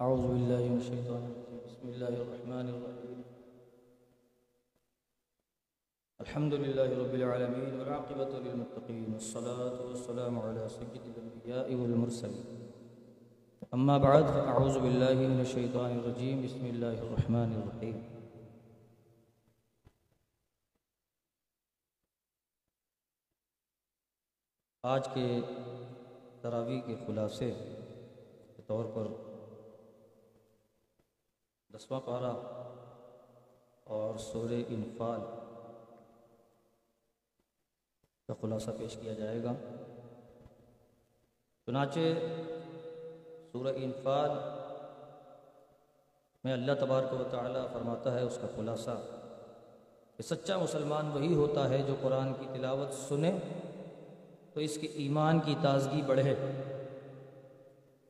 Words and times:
أعوذ 0.00 0.22
بالله 0.28 0.68
من 0.68 0.78
الشيطان 0.80 1.24
الرجيم. 1.30 1.60
بسم 1.68 1.88
الله 1.88 2.08
الرحمن 2.08 2.68
الرحيم. 2.68 3.18
الحمد 6.20 6.54
لله 6.54 6.88
رب 7.00 7.14
العالمين 7.14 7.80
والعاقبة 7.80 8.38
للمتقين 8.38 9.12
والصلاة 9.12 9.76
والسلام 9.88 10.38
على 10.38 10.68
سيد 10.68 11.04
الأنبياء 11.04 11.74
والمرسلين. 11.74 12.48
أما 13.74 13.98
بعد، 13.98 14.24
فأعوذ 14.24 14.80
بالله 14.80 15.14
من 15.28 15.40
الشيطان 15.40 15.98
الرجيم. 15.98 16.42
بسم 16.48 16.64
الله 16.66 16.96
الرحمن 17.04 17.50
الرحيم. 17.60 17.98
آج 24.82 25.08
کے 25.14 25.40
تراویح 26.40 26.80
کے 26.86 26.94
خلاصے 27.06 27.54
کے 28.56 28.62
طور 28.66 28.84
پر 28.94 29.29
دسواں 31.80 32.00
پارہ 32.00 32.30
اور 33.84 34.18
سورہ 34.18 34.56
انفال 34.68 35.20
کا 38.28 38.34
خلاصہ 38.40 38.70
پیش 38.78 38.96
کیا 38.96 39.12
جائے 39.12 39.42
گا۔ 39.42 39.52
چنانچہ 41.66 42.00
سورہ 43.52 43.72
انفال 43.76 44.30
میں 46.44 46.52
اللہ 46.52 46.72
تبارک 46.80 47.12
و 47.12 47.24
تعالیٰ 47.30 47.64
فرماتا 47.72 48.14
ہے، 48.14 48.22
اس 48.22 48.38
کا 48.42 48.48
خلاصہ 48.56 49.00
کہ 50.16 50.22
سچا 50.22 50.58
مسلمان 50.58 51.10
وہی 51.10 51.34
ہوتا 51.34 51.68
ہے 51.68 51.82
جو 51.82 51.94
قرآن 52.02 52.34
کی 52.34 52.46
تلاوت 52.54 52.94
سنے 53.08 53.38
تو 54.54 54.60
اس 54.60 54.78
کے 54.78 54.86
ایمان 54.86 55.40
کی 55.40 55.54
تازگی 55.62 56.02
بڑھے 56.02 56.34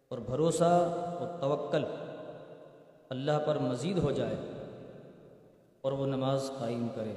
اور 0.09 0.19
بھروسہ 0.19 0.75
اور 1.21 1.41
توکل 1.41 1.85
اللہ 3.11 3.33
پر 3.47 3.59
مزید 3.59 3.99
ہو 3.99 4.11
جائے 4.11 4.37
اور 5.81 5.93
وہ 5.93 6.07
نماز 6.07 6.51
قائم 6.59 6.89
کرے۔ 6.95 7.13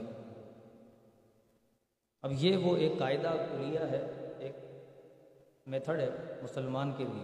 اب 2.21 2.31
یہ 2.31 2.57
وہ 2.57 2.77
ایک 2.77 2.91
قاعدہ 2.99 3.29
کلیہ 3.51 3.79
ہے، 3.79 4.31
ایک 4.39 4.55
میتھڈ 5.65 5.99
ہے 5.99 6.09
مسلمان 6.43 6.91
کے 6.97 7.03
لیے۔ 7.03 7.23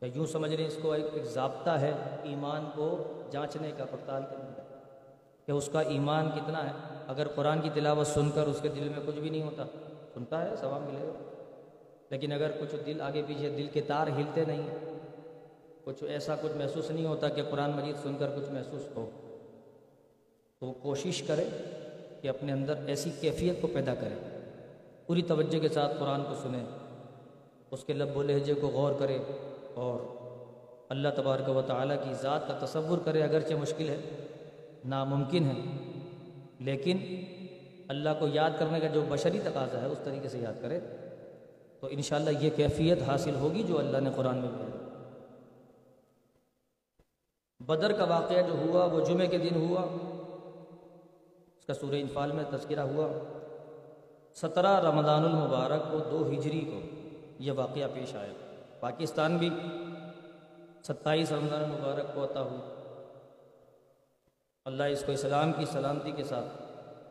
یا 0.00 0.08
یوں 0.14 0.26
سمجھ 0.26 0.54
لیں 0.54 0.66
اس 0.66 0.78
کو 0.82 0.92
ایک 0.92 1.04
ایک 1.12 1.24
ضابطہ 1.24 1.70
ہے 1.70 1.92
ایمان 2.22 2.70
کو 2.74 3.20
جانچنے 3.30 3.72
کا، 3.76 3.84
پڑتال 3.84 4.22
کرنے 4.30 4.50
کا۔ 4.56 4.62
کہ 5.46 5.52
اس 5.52 5.68
کا 5.72 5.80
ایمان 5.80 6.30
کتنا 6.30 6.66
ہے۔ 6.66 6.74
اگر 7.06 7.28
قرآن 7.28 7.60
کی 7.60 7.70
تلاوت 7.74 8.06
سن 8.06 8.30
کر 8.30 8.46
اس 8.46 8.58
کے 8.62 8.68
دل 8.68 8.88
میں 8.88 9.06
کچھ 9.06 9.18
بھی 9.18 9.30
نہیں 9.30 9.42
ہوتا، 9.42 9.64
سنتا 10.14 10.50
ہے، 10.50 10.56
ثواب 10.56 10.82
ملے 10.82 11.08
گا۔ 11.08 11.44
لیکن 12.10 12.32
اگر 12.32 12.50
کچھ 12.60 12.76
دل 12.86 13.00
آگے 13.00 13.22
پیچھے، 13.26 13.50
دل 13.50 13.66
کے 13.66 13.80
تار 13.80 14.06
ہلتے 14.06 14.44
نہیں 14.44 14.89
کچھ 15.90 16.04
ایسا 16.04 16.34
کچھ 16.40 16.56
محسوس 16.56 16.90
نہیں 16.90 17.06
ہوتا 17.06 17.28
کہ 17.28 17.42
قرآن 17.50 17.70
مجید 17.70 17.94
سن 18.02 18.12
کر 18.18 18.28
کچھ 18.36 18.52
محسوس 18.52 18.96
ہو۔ 18.96 19.10
تو 20.60 20.66
وہ 20.66 20.72
کوشش 20.72 21.22
کرے 21.22 21.44
کہ 22.20 22.28
اپنے 22.28 22.52
اندر 22.52 22.74
ایسی 22.86 23.10
کیفیت 23.20 23.60
کو 23.60 23.66
پیدا 23.66 23.94
کرے۔ 23.94 24.38
پوری 25.06 25.22
توجہ 25.22 25.58
کے 25.58 25.68
ساتھ 25.68 25.96
قرآن 25.98 26.22
کو 26.22 26.34
سنیں۔ 26.42 26.64
اس 27.70 27.84
کے 27.84 27.92
لب 27.92 28.16
و 28.16 28.22
لہجے 28.22 28.54
کو 28.54 28.68
غور 28.68 28.92
کرے 28.98 29.18
اور 29.74 30.00
اللہ 30.88 31.08
تبارک 31.16 31.48
و 31.48 31.62
تعالیٰ 31.66 31.96
کی 32.04 32.14
ذات 32.14 32.48
کا 32.48 32.66
تصور 32.66 32.98
کرے 33.04 33.22
اگرچہ 33.22 33.54
مشکل 33.54 33.88
ہے، 33.88 33.96
ناممکن 34.84 35.44
ہے۔ 35.44 35.88
لیکن 36.60 36.98
اللہ 37.88 38.10
کو 38.18 38.28
یاد 38.32 38.50
کرنے 38.58 38.80
کا 38.80 38.86
جو 38.86 39.04
بشری 39.08 39.38
تقاضا 39.44 39.80
ہے، 39.80 39.86
اس 39.86 39.98
طریقے 40.04 40.28
سے 40.28 40.38
یاد 40.38 40.62
کرے۔ 40.62 40.80
تو 41.80 41.86
انشاءاللہ 41.90 42.30
یہ 42.40 42.50
کیفیت 42.56 42.98
حاصل 43.02 43.34
ہوگی 43.34 43.62
جو 43.62 43.78
اللہ 43.78 43.98
نے 43.98 44.10
قرآن 44.16 44.36
میں 44.36 44.48
بھیجا 44.48 44.79
بدر 47.70 47.92
کا 47.92 48.04
واقعہ 48.04 48.42
جو 48.42 48.52
ہوا، 48.52 48.84
وہ 48.84 49.00
جمعے 49.00 49.26
کے 49.26 49.38
دن 49.38 49.56
ہوا۔ 49.56 49.82
اس 51.58 51.66
کا 51.66 51.74
سورہ 51.74 51.94
انفال 51.94 52.32
میں 52.32 52.44
تذکرہ 52.50 52.80
ہوا۔ 52.80 53.08
سترہ 54.34 54.80
رمضان 54.80 55.24
المبارک 55.24 55.92
کو 55.92 55.98
دو 55.98 56.30
ہجری 56.32 56.60
کو 56.60 56.80
یہ 57.38 57.52
واقعہ 57.52 57.88
پیش 57.94 58.14
آیا۔ 58.14 58.32
پاکستان 58.80 59.36
بھی 59.36 59.50
ستائیس 60.82 61.32
رمضان 61.32 61.64
المبارک 61.64 62.14
کو 62.14 62.24
عطا 62.24 62.40
ہوا 62.40 62.74
اللہ 64.64 64.82
اس 64.82 65.02
کو 65.06 65.12
اسلام 65.12 65.52
کی 65.52 65.64
سلامتی 65.64 66.10
کے 66.10 66.24
ساتھ 66.24 66.62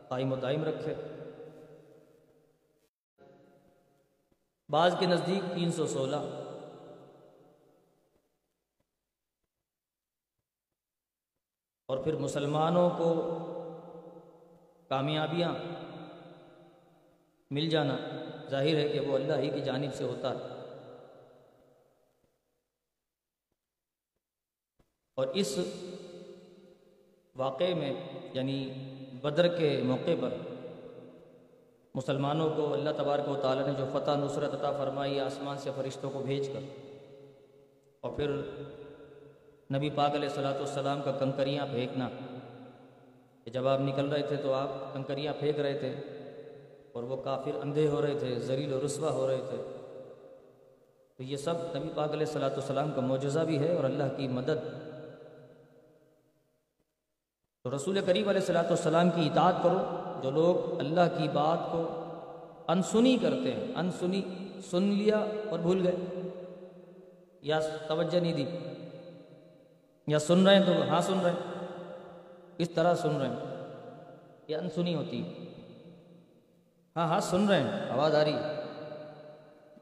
قائم 0.08 0.32
و 0.32 0.36
دائم 0.36 0.64
رکھے۔ 0.64 0.94
بعض 4.68 4.94
کے 4.98 5.06
نزدیک 5.06 5.54
تین 5.54 5.72
سو 5.72 5.86
سولہ۔ 5.86 6.49
اور 11.90 11.98
پھر 11.98 12.16
مسلمانوں 12.16 12.90
کو 12.90 13.14
کامیابیاں 14.88 15.54
مل 17.50 17.70
جانا 17.70 17.96
ظاہر 18.50 18.74
ہے 18.74 18.88
کہ 18.88 19.00
وہ 19.00 19.14
اللہ 19.14 19.32
ہی 19.32 19.50
کی 19.50 19.60
جانب 19.60 19.94
سے 19.94 20.04
ہوتا 20.04 20.30
ہے۔ 20.30 20.60
اور 25.16 25.26
اس 25.26 25.58
واقعے 27.36 27.74
میں 27.74 27.94
یعنی 28.32 28.72
بدر 29.22 29.56
کے 29.56 29.82
موقع 29.84 30.14
پر 30.20 30.34
مسلمانوں 31.94 32.50
کو 32.56 32.72
اللہ 32.72 32.90
تبارک 32.96 33.28
و 33.28 33.36
تعالیٰ 33.36 33.66
نے 33.66 33.72
جو 33.78 33.84
فتح 33.92 34.10
نصرت 34.10 34.54
عطا 34.54 34.72
فرمائی، 34.72 35.20
آسمان 35.20 35.58
سے 35.58 35.70
فرشتوں 35.76 36.10
کو 36.10 36.18
بھیج 36.18 36.48
کر، 36.48 36.60
اور 38.00 38.12
پھر 38.12 38.30
نبی 39.74 39.90
پاک 39.90 40.14
علیہ 40.14 40.28
صلاۃ 40.28 40.54
والسلام 40.54 41.02
کا 41.02 41.12
کنکریاں 41.12 41.66
پھینکنا۔ 41.70 42.08
کہ 43.44 43.50
جب 43.50 43.68
آپ 43.68 43.80
نکل 43.80 44.08
رہے 44.08 44.22
تھے 44.22 44.36
تو 44.36 44.52
آپ 44.52 44.94
کنکریاں 44.94 45.32
پھینک 45.40 45.60
رہے 45.60 45.78
تھے 45.78 45.94
اور 46.92 47.02
وہ 47.02 47.16
کافر 47.16 47.50
اندھے 47.62 47.88
ہو 47.88 48.02
رہے 48.02 48.18
تھے، 48.18 48.34
زریل 48.34 48.72
و 48.72 48.80
رسوا 48.86 49.10
ہو 49.10 49.28
رہے 49.28 49.40
تھے۔ 49.50 49.56
تو 51.16 51.22
یہ 51.22 51.36
سب 51.36 51.54
نبی 51.76 51.88
پاک 51.94 52.12
علیہ 52.12 52.26
صلاۃ 52.26 52.50
والسلام 52.50 52.90
کا 52.94 53.00
معجزہ 53.00 53.40
بھی 53.40 53.58
ہے 53.58 53.76
اور 53.76 53.84
اللہ 53.84 54.04
کی 54.16 54.28
مدد۔ 54.28 54.84
تو 57.64 57.76
رسول 57.76 58.00
کریم 58.06 58.28
علیہ 58.28 58.40
صلاۃ 58.40 58.64
والسلام 58.64 59.10
کی 59.10 59.26
اطاعت 59.26 59.54
کرو۔ 59.62 59.78
جو 60.22 60.30
لوگ 60.30 60.78
اللہ 60.78 61.18
کی 61.18 61.28
بات 61.32 61.72
کو 61.72 62.04
انسنی 62.68 63.16
کرتے 63.22 63.52
ہیں، 63.52 63.66
انسنی، 63.76 64.22
سن 64.70 64.82
لیا 64.82 65.24
اور 65.50 65.58
بھول 65.58 65.86
گئے۔ 65.86 65.96
یا 67.42 67.60
توجہ 67.88 68.20
نہیں 68.20 68.32
دی۔ 68.32 68.44
یا 70.10 70.18
سن 70.18 70.46
رہے 70.46 70.56
ہیں 70.56 70.66
تو 70.66 70.72
ہاں 70.88 71.00
سن 71.00 71.20
رہے 71.20 71.30
ہیں۔ 71.30 71.66
اس 72.58 72.70
طرح 72.70 72.94
سن 72.94 73.16
رہے 73.16 73.28
ہیں۔ 73.28 73.36
یہ 74.48 74.56
انسنی 74.56 74.94
ہوتی 74.94 75.22
ہے۔ 75.24 75.32
ہاں 76.96 77.06
ہاں 77.08 77.20
سن 77.20 77.48
رہے 77.48 77.62
ہیں۔ 77.62 77.90
آواز 77.90 78.14
آ 78.14 78.24
رہی 78.24 78.32
ہے۔ 78.32 78.62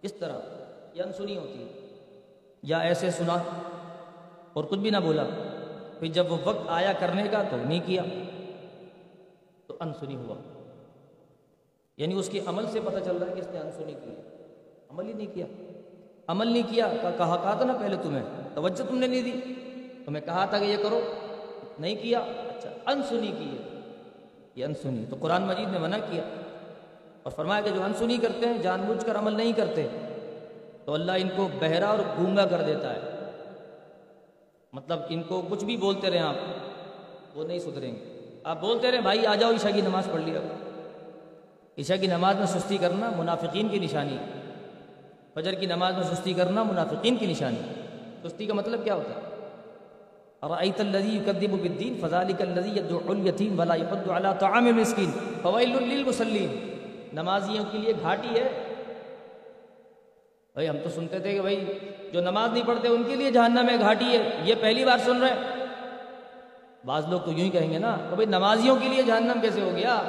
اس 0.03 0.12
طرح 0.12 0.39
یہ 0.93 1.03
انسنی 1.03 1.37
ہوتی 1.37 1.62
ہے۔ 1.62 1.97
یا 2.62 2.78
ایسے 2.78 3.11
سنا۔ 3.11 3.37
اور 4.53 4.65
کچھ 4.65 4.78
بھی 4.78 4.91
نہ 4.91 4.97
بولا۔ 4.97 5.25
پھر 5.99 6.06
جب 6.06 6.33
وہ 6.33 6.37
وقت 6.45 6.69
آیا 6.69 6.93
کرنے 6.93 7.28
کا 7.31 7.43
تو 7.50 7.56
نہیں 7.56 7.81
کیا۔ 7.87 8.03
تو 9.66 9.77
انسنی 9.81 10.16
ہوا۔ 10.16 10.34
یعنی 11.97 12.15
اس 12.15 12.28
کے 12.28 12.41
عمل 12.47 12.66
سے 12.66 12.81
پتہ 12.84 13.05
چل 13.05 13.16
رہا 13.16 13.27
ہے 13.27 13.34
کہ 13.34 13.41
اس 13.41 13.48
نے 13.53 13.59
انسنی 13.59 13.95
کی۔ 14.04 14.10
عمل 14.89 15.07
ہی 15.07 15.13
نہیں 15.13 15.34
کیا۔ 15.34 15.47
عمل 16.27 16.47
نہیں 16.53 16.71
کیا۔ 16.71 16.89
کہا 17.03 17.10
کہا 17.10 17.54
تھا 17.54 17.65
نا 17.65 17.72
پہلے 17.81 17.97
تمہیں۔ 18.03 18.22
توجہ 18.54 18.84
تم 18.89 18.98
نے 18.98 19.07
نہیں 19.07 19.22
دی۔ 19.22 19.65
تمہیں 20.09 20.25
کہا 20.25 20.45
تھا 20.45 20.59
کہ 20.59 20.65
یہ 20.65 20.77
کرو۔ 20.83 21.01
نہیں 21.78 21.95
کیا؟ 22.03 22.19
اچھا 22.19 22.71
انسنی 22.87 23.33
کی 23.39 23.45
ہے۔ 23.45 23.81
یہ 24.55 24.65
انسنی، 24.65 25.05
تو 25.10 25.16
قرآن 25.21 25.43
مجید 25.43 25.69
نے 25.72 25.78
منع 25.78 25.97
کیا۔ 26.10 26.22
اور 27.22 27.31
فرمایا 27.31 27.60
کہ 27.60 27.71
جو 27.71 27.83
انسنی 27.83 28.16
کرتے 28.16 28.47
ہیں، 28.47 28.59
جان 28.59 28.83
بوجھ 28.87 29.05
کر 29.05 29.19
عمل 29.19 29.33
نہیں 29.33 29.53
کرتے۔ 29.53 29.87
تو 30.84 30.95
اللہ 30.95 31.13
ان 31.13 31.28
کو 31.37 31.49
بہرا 31.60 31.89
اور 31.89 31.99
گونگا 31.99 32.47
کر 32.47 32.63
دیتا 32.63 32.95
ہے۔ 32.95 33.01
مطلب 34.72 34.99
ان 35.09 35.22
کو 35.22 35.43
کچھ 35.51 35.65
بھی 35.65 35.77
بولتے 35.77 36.10
رہیں 36.10 36.21
آپ، 36.21 36.34
وہ 37.34 37.45
نہیں 37.45 37.59
سدھریں 37.59 37.95
گے۔ 37.95 38.31
آپ 38.45 38.60
بولتے 38.60 38.91
رہیں، 38.91 39.01
بھائی 39.01 39.27
آ 39.27 39.34
جاؤ، 39.34 39.51
عشاء 39.51 39.71
کی 39.71 39.81
نماز 39.81 40.09
پڑھ 40.13 40.22
لیا۔ 40.22 40.41
عشاء 41.78 41.97
کی 41.97 42.07
نماز 42.07 42.37
میں 42.37 42.47
سستی 42.47 42.78
کرنا 42.78 43.10
منافقین 43.16 43.69
کی 43.69 43.78
نشانی 43.78 44.16
فجر 45.34 45.53
کی 45.53 45.66
نماز 45.66 45.95
میں 45.95 46.15
سستی 46.15 46.33
کرنا 46.33 46.63
منافقین 46.63 47.16
کی 47.16 47.27
نشانی 47.27 47.83
سستی 48.28 48.47
کا 48.47 48.55
مطلب 48.55 48.84
کیا 48.84 48.95
ہوتا 48.95 49.15
ہے؟ 49.15 49.37
ارأيت 50.42 50.80
الذي 50.80 51.16
يكذب 51.16 51.52
بالدين 51.62 51.94
فذلك 52.00 52.42
الذي 52.42 52.76
يدعو 52.78 53.12
اليتيم 53.12 53.58
ولا 53.58 53.74
يحض 53.74 54.10
على 54.10 54.34
طعام 54.38 54.66
المسكين. 54.66 55.10
فويل 55.42 55.76
للمصلين. 55.82 56.48
نمازیوں 57.12 57.64
کے 57.72 57.78
لیے 57.78 57.92
گھاٹی 58.02 58.28
ہے. 58.28 58.48
بھائی، 60.54 60.68
ہم 60.68 60.76
تو 60.84 60.90
سنتے 60.90 61.18
تھے 61.18 61.32
کہ 61.32 61.40
بھائی، 61.40 61.78
جو 62.12 62.20
نماز 62.20 62.52
نہیں 62.52 62.62
پڑھتے، 62.66 62.88
ان 62.88 63.02
کے 63.02 63.16
لیے 63.16 63.30
جہنم 63.30 63.66
میں 63.66 63.76
گھاٹی 63.80 64.04
ہے. 64.04 64.30
یہ 64.44 64.54
پہلی 64.60 64.84
بار 64.84 64.98
سن 64.98 65.20
رہے 65.20 65.28
ہیں. 65.28 65.66
بعض 66.84 67.08
لوگ 67.08 67.20
تو 67.20 67.30
یوں 67.30 67.40
ہی 67.40 67.50
کہیں 67.50 67.72
گے 67.72 67.78
نا، 67.78 67.96
کہ 68.10 68.14
بھائی، 68.14 68.26
نمازیوں 68.26 68.76
کے 68.76 68.88
لیے 68.88 69.02
جہنم 69.02 69.40
کیسے 69.42 69.60
ہو 69.60 69.70
گیا؟ 69.76 70.02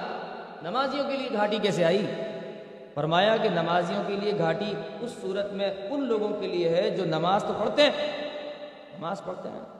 نمازیوں 0.63 1.09
کے 1.09 1.17
لیے 1.17 1.29
گھاٹی 1.33 1.57
کیسے 1.61 1.85
آئی؟ 1.85 2.05
فرمایا 2.93 3.37
کہ 3.37 3.49
نمازیوں 3.49 4.03
کے 4.07 4.15
لیے 4.15 4.33
گھاٹی 4.37 4.73
اس 5.01 5.11
صورت 5.21 5.53
میں 5.53 5.71
ان 5.89 6.03
لوگوں 6.03 6.29
کے 6.39 6.47
لیے 6.47 6.69
ہے 6.69 6.89
جو 6.89 7.05
نماز 7.05 7.43
تو 7.43 7.53
پڑھتے 7.59 7.81
ہیں. 7.81 7.91
نماز 8.99 9.23
پڑھتے 9.23 9.49
ہیں. 9.49 9.78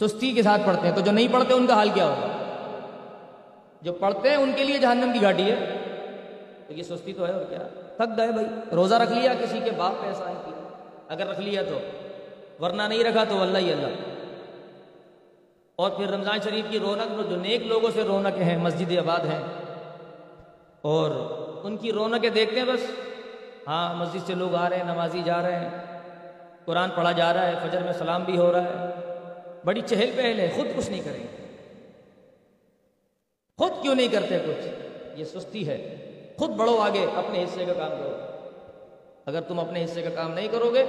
سستی 0.00 0.32
کے 0.32 0.42
ساتھ 0.42 0.62
پڑھتے 0.66 0.88
ہیں۔ 0.88 0.94
تو 0.94 1.00
جو 1.00 1.12
نہیں 1.12 1.28
پڑھتے، 1.32 1.54
ان 1.54 1.66
کا 1.66 1.74
حال 1.74 1.88
کیا 1.94 2.04
ہوگا؟ 2.04 2.26
جو 3.82 3.92
پڑھتے 3.92 4.28
ہیں، 4.28 4.36
ان 4.36 4.52
کے 4.56 4.64
لیے 4.64 4.78
جہنم 4.78 5.10
کی 5.12 5.22
گاڑی 5.22 5.50
ہے۔ 5.50 5.78
تو 6.66 6.72
یہ 6.72 6.82
سستی 6.82 7.12
تو 7.12 7.26
ہے، 7.26 7.32
اور 7.32 7.44
کیا؟ 7.44 7.58
تھک 7.96 8.16
گئے 8.16 8.32
بھائی۔ 8.32 8.46
روزہ 8.72 8.94
رکھ 8.94 9.12
لیا 9.12 9.34
کسی 9.34 9.60
کے 9.64 9.70
باپ 9.70 9.92
پیسہ 10.04 10.22
ہے 10.22 10.34
اگر 11.08 11.26
رکھ 11.26 11.40
لیا 11.40 11.62
تو۔ 11.62 11.78
ورنہ 12.64 12.82
نہیں 12.82 13.04
رکھا 13.04 13.24
تو 13.24 13.42
اللہ 13.42 13.58
ہی 13.58 13.72
اللہ۔ 13.72 13.86
اور 15.76 15.90
پھر 15.90 16.10
رمضان 16.10 16.38
شریف 16.44 16.64
کی 16.70 16.78
رونق، 16.78 17.30
جو 17.30 17.36
نیک 17.36 17.62
لوگوں 17.62 17.90
سے 17.90 18.02
رونق 18.02 18.38
ہیں، 18.38 18.58
مسجد 18.58 18.98
آباد 18.98 19.20
ہیں، 19.20 19.40
اور 20.82 21.10
ان 21.62 21.76
کی 21.76 21.92
رونقیں 21.92 22.30
دیکھتے 22.30 22.60
ہیں 22.60 22.66
بس۔ 22.66 22.90
ہاں 23.66 23.94
مسجد 23.94 24.26
سے 24.26 24.34
لوگ 24.34 24.54
آ 24.54 24.68
رہے 24.68 24.76
ہیں، 24.76 24.84
نمازی 24.84 25.22
جا 25.24 25.42
رہے 25.42 25.56
ہیں، 25.56 26.00
قرآن 26.64 26.90
پڑھا 26.94 27.12
جا 27.12 27.32
رہا 27.32 27.46
ہے، 27.46 27.54
فجر 27.62 27.82
میں 27.82 27.92
سلام 27.92 28.22
بھی 28.22 28.38
ہو 28.38 28.52
رہا 28.52 28.62
ہے۔ 28.62 28.87
بڑی 29.64 29.80
چہل 29.86 30.10
پہل 30.16 30.40
ہے، 30.40 30.52
خود 30.56 30.66
کچھ 30.76 30.90
نہیں 30.90 31.00
کریں 31.04 31.20
گے۔ 31.20 31.48
خود 33.58 33.72
کیوں 33.82 33.94
نہیں 33.94 34.08
کرتے 34.08 34.38
کچھ؟ 34.38 34.68
یہ 35.16 35.24
سستی 35.24 35.68
ہے۔ 35.68 35.94
خود 36.38 36.50
بڑھو 36.50 36.76
آگے، 36.76 37.06
اپنے 37.14 37.44
حصے 37.44 37.64
کا 37.64 37.72
کام 37.72 37.90
کرو۔ 37.90 38.16
اگر 39.26 39.40
تم 39.40 39.60
اپنے 39.60 39.84
حصے 39.84 40.02
کا 40.02 40.10
کام 40.10 40.34
نہیں 40.34 40.48
کرو 40.50 40.70
گے، 40.74 40.84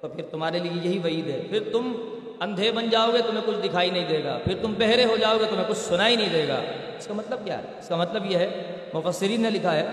تو 0.00 0.08
پھر 0.08 0.24
تمہارے 0.30 0.58
لیے 0.58 0.72
یہی 0.82 0.98
وعید 0.98 1.30
ہے۔ 1.30 1.42
پھر 1.48 1.62
تم 1.72 1.92
اندھے 2.40 2.72
بن 2.72 2.90
جاؤ 2.90 3.12
گے، 3.12 3.18
تمہیں 3.18 3.44
کچھ 3.46 3.68
دکھائی 3.68 3.90
نہیں 3.90 4.08
دے 4.08 4.24
گا۔ 4.24 4.38
پھر 4.44 4.54
تم 4.62 4.74
بہرے 4.78 5.04
ہو 5.04 5.16
جاؤ 5.16 5.38
گے، 5.38 5.44
تمہیں 5.50 5.64
کچھ 5.68 5.78
سنائی 5.78 6.16
نہیں 6.16 6.32
دے 6.32 6.48
گا۔ 6.48 6.60
اس 6.98 7.06
کا 7.06 7.14
مطلب 7.14 7.44
کیا 7.44 7.58
ہے؟ 7.58 7.64
اس 7.78 7.88
کا 7.88 7.96
مطلب 7.96 8.30
یہ 8.30 8.38
ہے، 8.38 8.76
مفسرین 8.94 9.40
نے 9.40 9.50
لکھا 9.50 9.76
ہے 9.76 9.86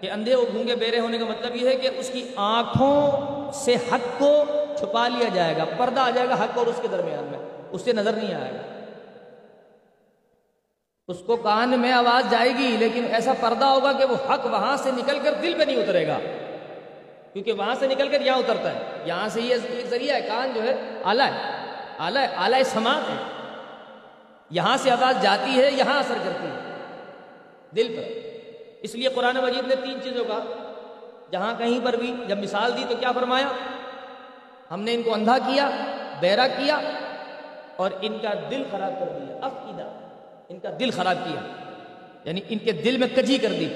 کہ 0.00 0.10
اندھے 0.10 0.34
اور 0.34 0.44
گونگے 0.54 0.76
بیرے 0.76 0.98
ہونے 0.98 1.18
کا 1.18 1.24
مطلب 1.24 1.56
یہ 1.56 1.68
ہے 1.68 1.76
کہ 1.76 1.88
اس 1.96 2.10
کی 2.10 2.28
آنکھوں 2.36 3.10
سے 3.52 3.74
حق 3.74 4.18
کو 4.18 4.44
چھپا 4.78 5.08
لیا 5.08 5.28
جائے 5.34 5.56
گا، 5.56 5.64
پردہ 5.76 6.00
آ 6.00 6.10
جائے 6.10 6.28
گا 6.28 6.34
حق 6.34 6.58
اور 6.58 6.66
اس 6.66 6.78
کے 6.82 6.88
درمیان 6.88 7.24
میں، 7.24 7.38
اس 7.70 7.82
سے 7.82 7.92
نظر 7.92 8.12
نہیں 8.12 8.34
آئے 8.34 8.52
گا۔ 8.52 8.84
اس 11.08 11.16
کو 11.26 11.36
کان 11.36 11.80
میں 11.80 11.92
آواز 11.92 12.30
جائے 12.30 12.50
گی، 12.50 12.76
لیکن 12.78 13.06
ایسا 13.12 13.32
پردہ 13.40 13.64
ہوگا 13.64 13.92
کہ 13.92 14.04
وہ 14.04 14.32
حق 14.32 14.46
وہاں 14.46 14.76
سے 14.76 14.90
نکل 14.90 15.18
کر 15.22 15.34
دل 15.42 15.54
پہ 15.58 15.64
نہیں 15.64 15.76
اترے 15.76 16.06
گا۔ 16.06 16.18
کیونکہ 17.32 17.52
وہاں 17.52 17.74
سے 17.74 17.86
نکل 17.86 18.08
کر 18.08 18.20
یہاں 18.20 18.38
اترتا 18.38 18.72
ہے۔ 18.72 18.82
یہاں 19.04 19.28
سے 19.28 19.40
یہ 19.40 19.56
ذریعہ 19.90 20.16
ہے، 20.16 20.20
کان 20.20 20.52
جو 20.54 20.62
ہے، 20.62 20.74
آلہ 21.04 21.22
ہے۔ 21.22 21.66
آلہ 21.98 22.18
آلہ 22.36 22.56
سماعت 22.64 23.10
ہے۔ 23.10 23.24
یہاں 24.50 24.76
سے 24.76 24.90
آواز 24.90 25.22
جاتی 25.22 25.62
ہے، 25.62 25.70
یہاں 25.70 25.98
اثر 25.98 26.14
کرتی 26.24 26.46
ہے۔ 26.46 26.76
دل 27.76 27.96
پر۔ 27.96 28.18
اس 28.82 28.94
لیے 28.94 29.08
قرآن 29.08 29.36
مجید 29.36 29.66
نے 29.66 29.74
تین 29.74 30.02
چیزوں 30.02 30.24
کا، 30.24 30.38
جہاں 31.32 31.54
کہیں 31.58 31.80
پر 31.84 31.92
بھی 31.92 32.14
جب 32.28 32.38
مثال 32.38 32.76
دی 32.76 32.84
تو 32.88 32.94
کیا 33.00 33.12
فرمایا؟ 33.12 33.46
ہم 34.70 34.80
نے 34.80 34.94
ان 34.94 35.02
کو 35.02 35.14
اندھا 35.14 35.38
کیا، 35.38 35.70
بیرا 36.20 36.48
کیا 36.48 36.78
اور 37.76 37.90
ان 38.00 38.18
کا 38.18 38.28
دل 38.50 38.62
خراب 38.70 38.92
کر 39.00 39.06
دیا۔ 39.06 39.38
افیدہ، 39.42 39.90
ان 40.48 40.58
کا 40.58 40.68
دل 40.80 40.90
خراب 40.90 41.16
کیا۔ 41.24 41.40
یعنی 42.24 42.40
ان 42.48 42.58
کے 42.58 42.72
دل 42.72 42.96
میں 42.96 43.08
کجی 43.16 43.38
کر 43.38 43.48
دی۔ 43.48 43.68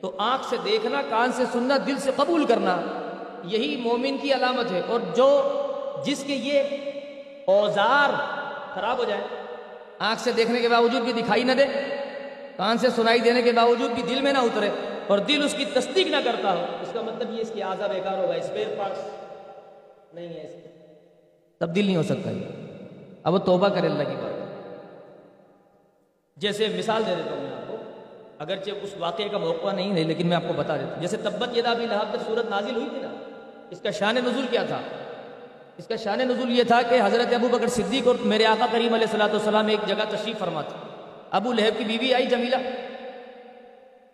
تو 0.00 0.14
آنکھ 0.18 0.44
سے 0.46 0.56
دیکھنا، 0.64 1.02
کان 1.10 1.32
سے 1.32 1.44
سننا، 1.52 1.76
دل 1.86 1.98
سے 1.98 2.10
قبول 2.16 2.44
کرنا، 2.44 2.80
یہی 3.44 3.76
مومن 3.76 4.16
کی 4.22 4.34
علامت 4.34 4.72
ہے۔ 4.72 4.80
اور 4.86 5.00
جو 5.16 5.52
جس 6.06 6.24
کے 6.26 6.34
یہ 6.34 6.62
اوزار 7.46 8.10
خراب 8.74 8.98
ہو 8.98 9.04
جائے 9.04 9.20
آنکھ 9.98 10.20
سے 10.20 10.32
دیکھنے 10.32 10.60
کے 10.60 10.68
باوجود 10.68 11.02
بھی 11.02 11.12
دکھائی 11.12 11.42
نہ 11.42 11.52
دے، 11.52 11.66
کان 12.56 12.78
سے 12.78 12.90
سنائی 12.90 13.20
دینے 13.20 13.42
کے 13.42 13.52
باوجود 13.52 13.90
بھی 13.90 14.02
دل 14.02 14.20
میں 14.20 14.32
نہ 14.32 14.38
اترے 14.38 14.68
اور 15.06 15.18
دل 15.18 15.44
اس 15.44 15.54
کی 15.58 15.64
تصدیق 15.64 16.06
نہ 16.06 16.16
کرتا 16.24 16.52
ہو۔ 16.52 16.66
اس 16.82 16.88
کا 16.92 17.02
مطلب 17.02 17.34
یہ 17.34 17.40
اس 17.40 17.50
کی 17.54 17.62
آزا 17.62 17.86
بیکار 17.86 18.18
ہوگا۔ 18.18 18.34
اسپیئر 18.34 18.66
پارٹس 18.78 19.21
نہیں 20.14 20.28
ہے 20.28 20.46
اس 20.46 20.52
تبدیل 21.58 21.86
نہیں 21.86 21.96
ہو 21.96 22.02
سکتا 22.02 22.30
یہ۔ 22.30 22.44
اب 23.22 23.32
وہ 23.32 23.38
توبہ 23.38 23.68
کرے 23.68 23.86
اللہ 23.86 24.02
کی 24.02 24.14
بات۔ 24.14 24.32
جیسے 26.36 26.68
مثال 26.78 27.02
دے 27.06 27.14
دیتا 27.14 27.34
ہوں 27.34 27.42
میں 27.42 27.52
آپ 27.52 27.68
کو۔ 27.68 27.76
اگرچہ 28.38 28.70
اس 28.82 28.94
واقعے 28.98 29.28
کا 29.28 29.38
موقع 29.38 29.72
نہیں 29.72 29.94
ہے، 29.94 30.02
لیکن 30.02 30.26
میں 30.26 30.36
آپ 30.36 30.42
کو 30.48 30.52
بتا 30.56 30.76
دیتا 30.76 30.94
ہوں۔ 30.94 31.00
جیسے 31.00 31.16
تبت 31.16 31.56
یہ 31.56 31.62
بھی 31.76 31.86
لحاظ 31.86 32.06
پر 32.12 32.18
صورت 32.26 32.50
نازل 32.50 32.74
ہوئی 32.74 32.88
تھی 32.90 32.98
نا۔ 33.00 33.08
اس 33.70 33.80
کا 33.80 33.90
شان 33.90 34.14
نزول 34.14 34.46
کیا 34.50 34.62
تھا؟ 34.62 34.80
اس 35.76 35.86
کا 35.86 35.96
شان 35.96 36.18
نزول 36.18 36.58
یہ 36.58 36.62
تھا 36.62 36.82
کہ 36.82 37.00
حضرت 37.04 37.32
ابو 37.32 37.48
بکر 37.48 37.68
صدیق 37.68 38.06
اور 38.06 38.14
میرے 38.20 38.46
آقا 38.46 38.66
کریم 38.72 38.94
علیہ 38.94 39.06
السلاۃ 39.06 39.28
والسلام 39.28 39.66
ایک 39.66 39.88
جگہ 39.88 40.04
تشریف 40.10 40.38
فرما 40.38 40.62
تھا 40.62 40.76
ابو 41.30 41.52
لہب 41.52 41.78
کی 41.78 41.84
بیوی 41.84 42.14
آئی 42.14 42.26
جمیلہ۔ 42.26 42.56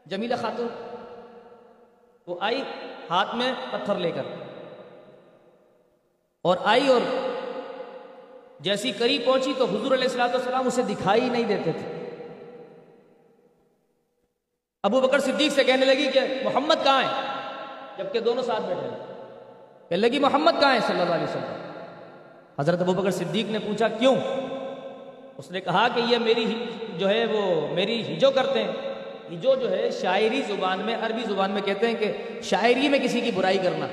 جمیلہ 0.07 0.35
خاتون۔ 0.41 0.69
وہ 2.27 2.37
آئی 2.41 2.63
ہاتھ 3.11 3.35
میں 3.35 3.53
پتھر 3.71 3.95
لے 3.95 4.11
کر۔ 4.11 4.48
اور 6.43 6.57
آئی 6.65 6.89
اور 6.89 7.01
جیسی 8.61 8.93
قریب 8.93 9.25
پہنچی 9.25 9.53
تو 9.59 9.65
حضور 9.65 9.93
علیہ 9.93 10.05
السلاۃ 10.05 10.29
والسلام 10.29 10.67
اسے 10.67 10.83
دکھائی 10.83 11.29
نہیں 11.29 11.45
دیتے 11.45 11.73
تھے۔ 11.73 12.17
ابو 14.83 15.01
بکر 15.01 15.19
صدیق 15.19 15.53
سے 15.53 15.65
کہنے 15.65 15.85
لگی 15.87 16.11
کہ 16.13 16.21
محمد 16.45 16.85
کہاں 16.85 17.03
ہے؟ 17.03 17.09
جبکہ 17.99 18.21
دونوں 18.21 18.43
ساتھ 18.43 18.63
بیٹھے 18.63 18.89
کہنے 19.89 20.09
لگی 20.09 20.19
محمد 20.19 20.61
کہاں 20.61 20.75
ہے؟ 20.75 20.81
صلی 20.87 21.01
اللہ 21.01 21.15
علیہ 21.15 21.25
وسلم۔ 21.25 21.71
حضرت 22.59 22.81
ابو 22.81 22.93
بکر 22.93 23.11
صدیق 23.11 23.51
نے 23.51 23.59
پوچھا، 23.59 23.89
کیوں؟ 23.89 24.17
اس 25.39 25.51
نے 25.51 25.61
کہا 25.61 25.89
کہ 25.95 26.01
یہ 26.01 26.19
میری 26.19 26.65
جو 26.97 27.09
ہے 27.09 27.27
وہ 27.27 27.75
میری 27.75 28.15
ہجو 28.15 28.31
کرتے 28.31 28.65
ہیں۔ 28.65 28.73
ہجو 29.33 29.55
جو 29.55 29.71
ہے 29.71 29.91
شاعری 29.91 30.43
زبان 30.43 30.81
میں، 30.81 30.97
عربی 31.03 31.23
زبان 31.29 31.51
میں 31.51 31.63
کہتے 31.63 31.87
ہیں 31.87 31.95
کہ 31.95 32.13
شاعری 32.43 32.89
میں 32.89 32.99
کسی 32.99 33.21
کی 33.21 33.31
برائی 33.31 33.59
کرنا۔ 33.59 33.87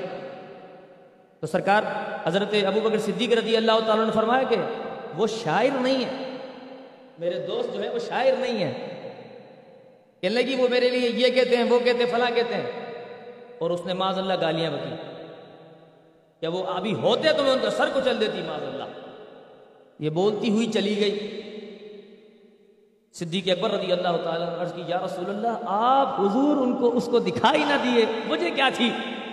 تو 1.40 1.46
سرکار 1.46 1.82
حضرت 2.24 2.54
ابو 2.66 2.80
بکر 2.80 2.98
صدیق 2.98 3.32
رضی 3.32 3.56
اللہ 3.56 3.80
تعالیٰ 3.86 4.04
نے 4.04 4.10
فرمایا 4.14 4.42
کہ 4.42 4.56
وہ 5.16 5.26
شاعر 5.26 5.80
نہیں 5.80 6.04
ہے۔ 6.04 6.36
میرے 7.18 7.46
دوست 7.46 7.74
جو 7.74 7.82
ہے 7.82 7.88
وہ 7.88 7.98
شاعر 7.98 8.32
نہیں 8.38 8.64
ہے 8.64 8.72
کہنے 10.20 10.34
لگی 10.34 10.56
وہ 10.56 10.68
میرے 10.68 10.90
لیے 10.90 11.10
یہ 11.10 11.28
کہتے 11.28 11.56
ہیں، 11.56 11.64
وہ 11.64 11.78
کہتے 11.78 12.04
ہیں، 12.04 12.10
فلاں 12.10 12.30
کہتے 12.34 12.54
ہیں۔ 12.54 12.70
اور 13.58 13.70
اس 13.70 13.86
نے 13.86 13.94
معاذ 13.94 14.18
اللہ 14.18 14.32
گالیاں 14.40 14.70
بکی 14.70 14.94
کہ 16.40 16.46
وہ 16.46 16.66
ابھی 16.66 16.94
ہوتے 16.94 17.32
تو 17.36 17.42
میں 17.42 17.52
ان 17.52 17.58
کا 17.62 17.70
سر 17.70 17.88
کو 17.92 18.00
چل 18.04 18.20
دیتی؟ 18.20 18.42
معاذ 18.42 18.62
اللہ 18.62 18.84
یہ 19.98 20.10
بولتی 20.10 20.50
ہوئی 20.50 20.72
چلی 20.72 21.00
گئی۔ 21.00 21.42
صدیق 23.12 23.48
اکبر 23.48 23.70
رضی 23.70 23.92
اللہ 23.92 24.16
تعالیٰ 24.24 24.60
عرض 24.60 24.72
کی، 24.72 24.82
یا 24.86 24.98
رسول 25.04 25.28
اللہ، 25.28 25.48
آپ 25.66 26.20
حضور 26.20 26.56
ان 26.56 26.76
کو 26.76 26.96
اس 26.96 27.08
کو 27.10 27.18
دکھائی 27.18 27.64
نہ 27.64 27.74
دیے، 27.84 28.04
مجھے 28.26 28.50
کیا 28.50 28.68
تھی؟ 28.74 28.90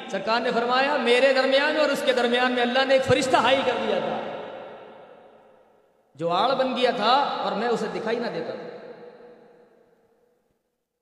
سرکار 0.10 0.42
نے 0.42 0.52
فرمایا، 0.52 0.98
میرے 0.98 1.34
درمیان 1.34 1.80
اور 1.80 1.90
اس 1.90 2.04
کے 2.06 2.14
درمیان 2.14 2.52
میں 2.52 2.62
اللہ 2.62 2.86
نے 2.86 2.94
ایک 2.94 3.04
فرشتہ 3.04 3.38
ہائی 3.38 3.62
کر 3.66 3.72
دیا 3.88 4.00
تھا۔ 4.00 4.20
جو 6.16 6.30
آڑ 6.30 6.56
بن 6.56 6.78
گیا 6.78 6.92
تھا 6.96 7.12
اور 7.44 7.52
میں 7.52 7.68
اسے 7.68 7.86
دکھائی 7.96 8.20
نہ 8.20 8.28
دیتا۔ 8.28 8.54
تھا 8.54 8.70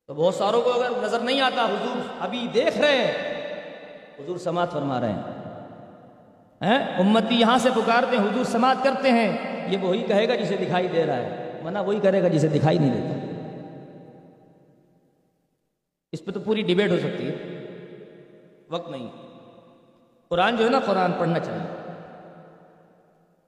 تو 0.07 0.13
بہت 0.13 0.35
ساروں 0.35 0.61
کو 0.61 0.71
اگر 0.71 1.03
نظر 1.03 1.19
نہیں 1.19 1.41
آتا، 1.41 1.65
حضور 1.65 1.97
ابھی 2.19 2.47
دیکھ 2.53 2.77
رہے 2.77 2.97
ہیں۔ 2.97 3.41
حضور 4.19 4.37
سماعت 4.37 4.71
فرما 4.71 5.01
رہے 5.01 5.11
ہیں۔ 5.11 5.41
امتی 6.97 7.35
یہاں 7.35 7.57
سے 7.57 7.69
پکارتے 7.69 8.17
ہیں، 8.17 8.23
حضور 8.23 8.43
سماعت 8.43 8.77
کرتے 8.83 9.11
ہیں۔ 9.11 9.37
یہ 9.71 9.77
وہی 9.77 10.03
کہے 10.03 10.27
گا 10.27 10.35
جسے 10.35 10.57
دکھائی 10.57 10.87
دے 10.87 11.05
رہا 11.05 11.15
ہے۔ 11.15 11.59
منع 11.63 11.81
وہی 11.81 11.99
کرے 11.99 12.23
گا 12.23 12.27
جسے 12.27 12.47
دکھائی 12.47 12.77
نہیں 12.77 12.93
دیتا۔ 12.93 13.27
اس 16.11 16.25
پہ 16.25 16.31
تو 16.31 16.39
پوری 16.39 16.61
ڈیبیٹ 16.61 16.91
ہو 16.91 16.97
سکتی 16.97 17.27
ہے۔ 17.27 17.50
وقت 18.71 18.89
نہیں 18.89 19.07
قرآن 20.27 20.57
جو 20.57 20.65
ہے 20.65 20.69
نا، 20.69 20.79
قرآن 20.85 21.11
پڑھنا 21.11 21.39
چاہیے۔ 21.39 21.91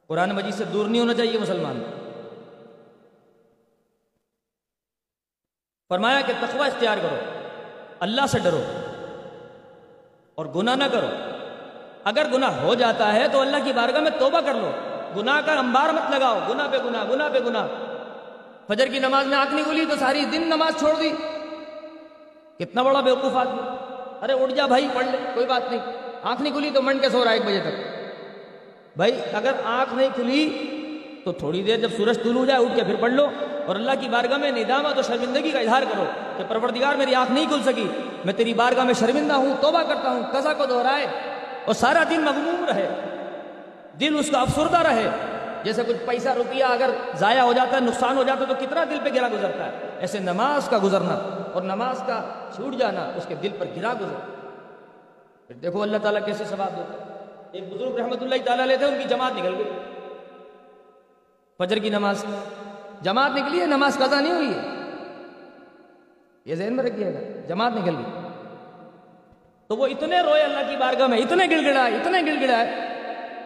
قرآن 0.07 0.29
مجید 0.29 0.53
سے 0.53 0.63
دور 0.63 0.85
نہیں 0.85 1.01
ہونا 1.01 1.13
چاہیے 1.13 1.39
مسلمان۔ 1.39 1.83
فرمایا 5.89 6.21
کہ 6.21 6.33
تقوی 6.39 6.67
اختیار 6.67 6.97
کرو۔ 6.97 7.15
اللہ 7.99 8.25
سے 8.25 8.39
ڈرو۔ 8.39 8.63
اور 10.35 10.45
گناہ 10.45 10.75
نہ 10.75 10.83
کرو۔ 10.91 11.07
اگر 12.03 12.27
گناہ 12.33 12.61
ہو 12.61 12.73
جاتا 12.73 13.13
ہے 13.13 13.27
تو 13.27 13.41
اللہ 13.41 13.57
کی 13.65 13.73
بارگاہ 13.73 14.01
میں 14.01 14.11
توبہ 14.19 14.41
کر 14.41 14.53
لو۔ 14.53 14.71
گناہ 15.15 15.41
کا 15.45 15.53
امبار 15.53 15.93
مت 15.93 16.11
لگاؤ۔ 16.11 16.39
گناہ 16.49 16.67
پہ 16.71 16.77
گناہ 16.85 17.05
گناہ 17.09 17.29
پہ 17.29 17.39
گناہ۔ 17.39 17.67
فجر 18.67 18.87
کی 18.87 18.99
نماز 18.99 19.25
میں 19.25 19.37
آنکھ 19.37 19.53
نہیں 19.53 19.65
کھلی 19.65 19.85
تو 19.85 19.95
ساری 19.95 20.25
دن 20.25 20.41
نماز 20.41 20.79
چھوڑ 20.79 20.93
دی۔ 21.01 21.09
کتنا 22.59 22.81
بڑا 22.81 23.01
بیوقوف 23.01 23.35
آدمی۔ 23.35 23.92
ارے 24.23 24.33
اٹھ 24.33 24.53
جا 24.53 24.65
بھائی 24.65 24.87
پڑھ 24.93 25.05
لے 25.05 25.17
کوئی 25.33 25.45
بات 25.45 25.71
نہیں۔ 25.71 25.81
آنکھ 26.23 26.41
نہیں 26.41 26.53
کھلی 26.53 26.69
تو 26.69 26.81
منڈ 26.81 27.01
کے 27.01 27.09
سو 27.09 27.23
رہا 27.23 27.31
ایک 27.31 27.45
بجے 27.45 27.59
تک۔ 27.59 27.93
بھائی 28.95 29.11
اگر 29.33 29.51
آنکھ 29.65 29.93
نہیں 29.93 30.09
کھلی 30.15 30.67
تو 31.25 31.31
تھوڑی 31.31 31.63
دیر 31.63 31.77
جب 31.77 31.89
سورج 31.97 32.23
طول 32.23 32.35
ہو 32.35 32.45
جائے 32.45 32.65
اٹھ 32.65 32.75
کے 32.75 32.83
پھر 32.83 32.95
پڑھ 32.95 33.11
لو۔ 33.11 33.27
اور 33.65 33.75
اللہ 33.75 33.91
کی 33.99 34.09
بارگاہ 34.09 34.37
میں 34.37 34.51
ندامت 34.51 34.93
اور 34.95 35.03
شرمندگی 35.03 35.51
کا 35.51 35.59
اظہار 35.59 35.81
کرو 35.81 36.03
کہ 36.37 36.43
پروردگار 36.47 36.95
میری 36.95 37.15
آنکھ 37.15 37.31
نہیں 37.31 37.45
کھل 37.45 37.63
سکی۔ 37.63 37.87
میں 38.25 38.33
تیری 38.33 38.53
بارگاہ 38.53 38.83
میں 38.83 38.93
شرمندہ 38.93 39.33
ہوں 39.33 39.53
توبہ 39.61 39.81
کرتا 39.81 40.11
ہوں 40.11 40.23
قضا 40.31 40.53
کو 40.53 40.65
دہرائے 40.65 41.05
اور 41.65 41.73
سارا 41.73 42.03
دن 42.09 42.21
مغموم 42.21 42.65
رہے۔ 42.65 42.89
دل 43.99 44.15
اس 44.19 44.29
کا 44.31 44.39
افسردہ 44.39 44.77
رہے۔ 44.77 45.09
جیسے 45.63 45.83
کچھ 45.87 45.97
پیسہ 46.05 46.29
روپیہ 46.29 46.63
اگر 46.63 46.89
ضائع 47.15 47.41
ہو 47.41 47.53
جاتا 47.53 47.75
ہے، 47.75 47.81
نقصان 47.81 48.17
ہو 48.17 48.23
جاتا 48.23 48.41
ہے، 48.41 48.45
تو 48.45 48.53
کتنا 48.59 48.83
دل 48.83 48.97
پہ 49.03 49.09
گرا 49.15 49.27
گزرتا 49.27 49.65
ہے؟ 49.65 49.71
ایسے 49.99 50.19
نماز 50.19 50.69
کا 50.69 50.77
گزرنا 50.83 51.45
اور 51.53 51.61
نماز 51.61 52.03
کا 52.07 52.49
چھوٹ 52.55 52.75
جانا، 52.75 53.11
اس 53.15 53.25
کے 53.27 53.35
دل 53.35 53.49
پر 53.59 53.65
گرا 53.75 53.93
گزر 53.93 54.29
پھر 55.47 55.55
دیکھو 55.55 55.81
اللہ 55.81 55.97
تعالیٰ 55.97 56.25
کیسے 56.25 56.45
ثواب 56.45 56.77
دیتا 56.77 57.05
ہے۔ 57.05 57.25
ایک 57.51 57.73
بزرگ 57.73 57.95
رحمۃ 57.95 58.21
اللہ 58.21 58.35
تعالیٰ 58.45 58.65
علیہ 58.65 58.77
تھے، 58.77 58.85
ان 58.85 58.97
کی 58.97 59.03
جماعت 59.03 59.31
نکل 59.35 59.55
گئی۔ 59.55 59.71
فجر 61.57 61.77
کی 61.77 61.89
نماز۔ 61.89 62.25
جماعت 63.01 63.31
نکلی 63.31 63.61
ہے، 63.61 63.65
نماز 63.65 63.95
قضا 63.95 64.19
نہیں 64.19 64.33
ہوئی 64.33 64.53
ہے۔ 64.53 64.59
یہ 66.45 66.55
ذہن 66.55 66.73
میں 66.73 66.83
رکھیے 66.83 67.13
گا، 67.13 67.47
جماعت 67.47 67.71
نکل 67.75 67.95
گئی۔ 67.95 68.27
تو 69.67 69.77
وہ 69.77 69.87
اتنے 69.87 70.19
روئے 70.19 70.41
اللہ 70.41 70.69
کی 70.69 70.77
بارگاہ 70.77 71.07
میں، 71.07 71.17
اتنے 71.17 71.45
گڑ 71.45 71.71
گڑائے 71.71 71.95
اتنے 71.95 72.21
گڑ 72.21 72.41
گڑائے 72.41 72.69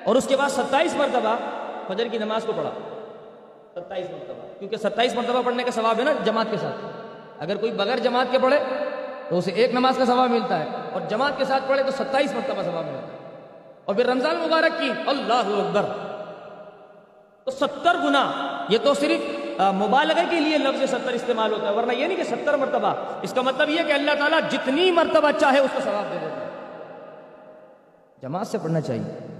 اور 0.04 0.16
اس 0.16 0.28
کے 0.28 0.36
بعد 0.36 0.50
ستائیس 0.50 0.96
مرتبہ 0.96 1.36
فجر 1.88 2.08
کی 2.08 2.18
نماز 2.18 2.46
کو 2.46 2.54
پڑھا۔ 2.56 2.70
ستائیس 3.76 4.10
مرتبہ۔ 4.10 4.60
کیونکہ 4.60 4.78
ستائیس 4.78 5.16
مرتبہ 5.16 5.42
پڑھنے 5.46 5.64
کا 5.64 5.72
ثواب 5.72 6.00
ہے 6.00 6.04
نا 6.04 6.14
جماعت 6.24 6.46
کے 6.52 6.58
ساتھ۔ 6.58 6.86
اگر 7.40 7.56
کوئی 7.56 7.72
بغیر 7.72 7.98
جماعت 7.98 8.26
کے 8.32 8.40
پڑھے 8.40 8.60
تو 9.30 9.38
اسے 9.38 9.52
ایک 9.52 9.74
نماز 9.74 9.98
کا 9.98 10.06
ثواب 10.06 10.30
ملتا 10.30 10.60
ہے۔ 10.60 10.66
اور 10.94 11.02
جماعت 11.10 11.32
کے 11.38 11.46
ساتھ 11.46 11.64
پڑھے 11.68 11.84
تو 11.84 11.92
ستائیس 11.92 12.34
مرتبہ 12.34 12.64
ثواب 12.64 12.86
ملتا 12.86 13.14
ہے۔ 13.14 13.18
اور 13.86 13.96
پھر 13.96 14.06
رمضان 14.06 14.36
مبارک 14.36 14.80
کی 14.80 14.92
اللہ 15.08 15.34
اکبر۔ 15.34 15.82
تو 17.44 17.52
ستر 17.52 17.96
گنا 18.04 18.32
یہ 18.70 18.78
تو 18.84 18.94
صرف 18.94 19.20
مبالغہ 19.60 20.22
کے 20.30 20.40
لیے 20.40 20.58
لفظ 20.58 20.90
ستر 20.90 21.12
استعمال 21.12 21.52
ہوتا 21.52 21.68
ہے، 21.68 21.74
ورنہ 21.74 21.94
یہ 21.94 22.08
نہیں 22.08 22.18
کہ 22.18 22.24
ستر 22.24 22.58
مرتبہ۔ 22.58 22.94
اس 23.22 23.34
کا 23.34 23.42
مطلب 23.42 23.70
یہ 23.70 23.84
کہ 23.88 23.92
اللہ 23.94 24.12
تعالیٰ 24.20 24.40
جتنی 24.50 24.92
مرتبہ 24.92 25.32
چاہے 25.40 25.60
اس 25.60 25.70
کو 25.74 25.82
ثواب 25.84 26.14
دے 26.14 26.18
دیتا 26.22 26.46
ہے۔ 26.46 26.50
جماعت 28.22 28.48
سے 28.48 28.58
پڑھنا 28.58 28.82
چاہیے۔ 28.82 29.37